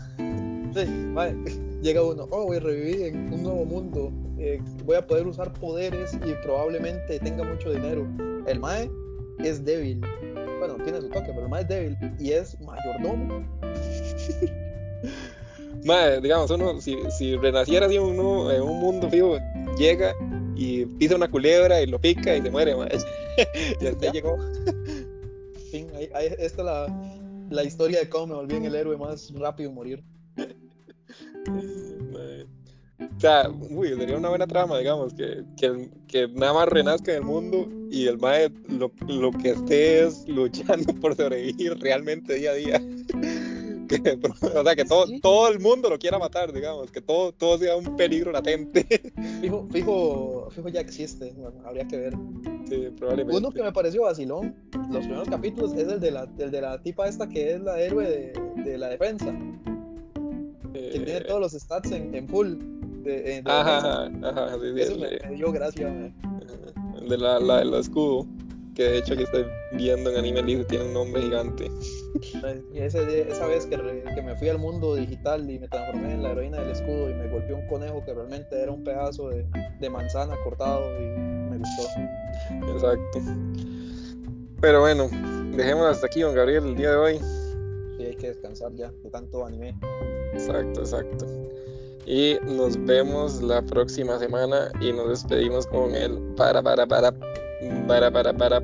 Sí, 0.71 0.85
vale 1.15 1.35
llega 1.81 2.03
uno, 2.03 2.27
oh, 2.31 2.45
voy 2.45 2.57
a 2.57 2.59
revivir 2.59 3.07
en 3.07 3.33
un 3.33 3.43
nuevo 3.43 3.65
mundo, 3.65 4.11
eh, 4.37 4.61
voy 4.85 4.97
a 4.97 5.05
poder 5.05 5.27
usar 5.27 5.51
poderes 5.53 6.13
y 6.25 6.33
probablemente 6.43 7.19
tenga 7.19 7.43
mucho 7.43 7.71
dinero. 7.71 8.07
El 8.47 8.59
Mae 8.59 8.89
es 9.39 9.63
débil. 9.63 10.01
Bueno, 10.59 10.75
tiene 10.83 11.01
su 11.01 11.09
toque, 11.09 11.27
pero 11.27 11.43
el 11.43 11.49
Mae 11.49 11.61
es 11.61 11.67
débil 11.67 11.97
y 12.19 12.31
es 12.31 12.59
mayordomo. 12.61 13.45
Mae, 15.85 16.21
digamos, 16.21 16.51
uno, 16.51 16.79
si, 16.81 16.97
si 17.17 17.35
renaciera 17.35 17.85
así 17.85 17.95
en 17.95 18.03
un, 18.03 18.51
en 18.51 18.61
un 18.61 18.79
mundo 18.79 19.09
vivo, 19.09 19.37
llega 19.77 20.13
y 20.55 20.85
pisa 20.85 21.15
una 21.15 21.29
culebra 21.29 21.81
y 21.81 21.87
lo 21.87 21.99
pica 21.99 22.35
y 22.35 22.41
se 22.41 22.51
muere, 22.51 22.75
mae. 22.75 22.97
y 23.81 23.85
hasta 23.85 24.11
llegó. 24.11 24.37
Fin, 25.71 25.87
ahí, 25.95 26.09
ahí, 26.13 26.27
esta 26.37 26.43
es 26.43 26.57
la, 26.57 26.87
la 27.49 27.63
historia 27.63 27.99
de 27.99 28.09
cómo 28.09 28.27
me 28.27 28.35
volví 28.35 28.55
en 28.55 28.65
el 28.65 28.75
héroe 28.75 28.97
más 28.97 29.31
rápido 29.33 29.71
morir. 29.71 30.03
O 32.99 33.19
sea, 33.21 33.49
uy, 33.49 33.89
sería 33.95 34.17
una 34.17 34.29
buena 34.29 34.47
trama, 34.47 34.77
digamos, 34.77 35.13
que, 35.13 35.43
que, 35.57 35.89
que 36.07 36.27
nada 36.29 36.53
más 36.53 36.67
renazca 36.67 37.11
en 37.11 37.17
el 37.17 37.23
mundo 37.23 37.67
y 37.89 38.07
el 38.07 38.17
mae 38.17 38.51
lo, 38.67 38.91
lo, 39.07 39.31
que 39.31 39.51
esté 39.51 40.05
es 40.05 40.27
luchando 40.27 40.93
por 41.01 41.15
sobrevivir 41.15 41.77
realmente 41.79 42.35
día 42.35 42.51
a 42.51 42.53
día. 42.53 42.81
o 44.55 44.63
sea, 44.63 44.75
que 44.75 44.85
todo, 44.85 45.05
todo 45.21 45.47
el 45.49 45.59
mundo 45.59 45.89
lo 45.89 45.97
quiera 45.97 46.19
matar, 46.19 46.53
digamos, 46.53 46.91
que 46.91 47.01
todo, 47.01 47.31
todo 47.31 47.57
sea 47.57 47.75
un 47.75 47.95
peligro 47.95 48.31
latente. 48.31 48.85
Fijo, 49.41 49.67
fijo, 49.71 50.47
fijo 50.51 50.69
ya 50.69 50.81
existe, 50.81 51.33
habría 51.65 51.87
que 51.87 51.97
ver. 51.97 52.13
Sí, 52.67 52.89
probablemente. 52.97 53.37
Uno 53.37 53.51
que 53.51 53.63
me 53.63 53.71
pareció 53.71 54.03
vacilón, 54.03 54.55
los 54.91 55.05
primeros 55.05 55.29
capítulos, 55.29 55.73
es 55.73 55.87
el 55.87 55.99
de 55.99 56.11
la, 56.11 56.29
el 56.37 56.51
de 56.51 56.61
la 56.61 56.81
tipa 56.81 57.07
esta 57.07 57.27
que 57.27 57.53
es 57.53 57.61
la 57.61 57.79
héroe 57.79 58.07
de, 58.07 58.63
de 58.63 58.77
la 58.77 58.89
defensa 58.89 59.33
que 60.73 60.99
tiene 60.99 61.17
eh, 61.17 61.25
todos 61.27 61.41
los 61.41 61.51
stats 61.51 61.91
en, 61.91 62.13
en 62.15 62.27
full. 62.27 62.55
De, 63.03 63.41
ajá, 63.45 64.07
ajá, 64.07 64.55
sí, 64.55 64.73
sí, 64.75 64.81
Eso 64.81 64.97
me, 64.97 65.35
dio 65.35 65.51
gracia, 65.51 66.13
De 67.07 67.17
la, 67.17 67.39
la, 67.39 67.79
escudo, 67.79 68.27
que 68.79 68.85
de 68.85 68.97
hecho 68.99 69.17
que 69.17 69.23
estoy 69.23 69.45
viendo 69.73 70.09
en 70.09 70.15
Anime 70.15 70.41
League 70.41 70.63
tiene 70.63 70.85
un 70.85 70.93
nombre 70.93 71.21
gigante. 71.21 71.69
Y 72.73 72.79
ese, 72.79 73.29
esa 73.29 73.45
vez 73.45 73.65
que, 73.65 73.75
que, 73.75 74.21
me 74.21 74.37
fui 74.37 74.47
al 74.47 74.57
mundo 74.57 74.95
digital 74.95 75.49
y 75.49 75.59
me 75.59 75.67
transformé 75.67 76.13
en 76.13 76.23
la 76.23 76.31
heroína 76.31 76.61
del 76.61 76.71
escudo 76.71 77.09
y 77.09 77.13
me 77.13 77.27
golpeó 77.27 77.57
un 77.57 77.67
conejo 77.67 78.01
que 78.05 78.13
realmente 78.13 78.57
era 78.57 78.71
un 78.71 78.81
pedazo 78.85 79.27
de, 79.27 79.45
de 79.81 79.89
manzana 79.89 80.33
cortado 80.45 80.81
y 80.97 81.03
me 81.03 81.57
gustó. 81.57 81.83
Exacto. 82.73 83.19
Pero 84.61 84.79
bueno, 84.79 85.09
dejemos 85.57 85.85
hasta 85.87 86.07
aquí, 86.07 86.21
don 86.21 86.33
Gabriel, 86.33 86.65
el 86.67 86.75
día 86.77 86.91
de 86.91 86.97
hoy. 86.97 87.19
Sí, 87.97 88.05
hay 88.05 88.15
que 88.15 88.27
descansar 88.27 88.73
ya 88.75 88.93
de 89.03 89.09
tanto 89.09 89.45
anime. 89.45 89.77
Exacto, 90.31 90.79
exacto. 90.79 91.25
Y 92.05 92.37
nos 92.45 92.81
vemos 92.85 93.41
la 93.41 93.61
próxima 93.61 94.17
semana 94.19 94.71
y 94.79 94.93
nos 94.93 95.09
despedimos 95.09 95.67
con 95.67 95.93
el 95.93 96.17
para 96.37 96.63
para 96.63 96.87
para 96.87 97.13
para 97.87 98.11
para 98.11 98.33
para. 98.33 98.61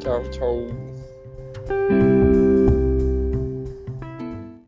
Chao, 0.00 0.22
chao. 0.32 2.17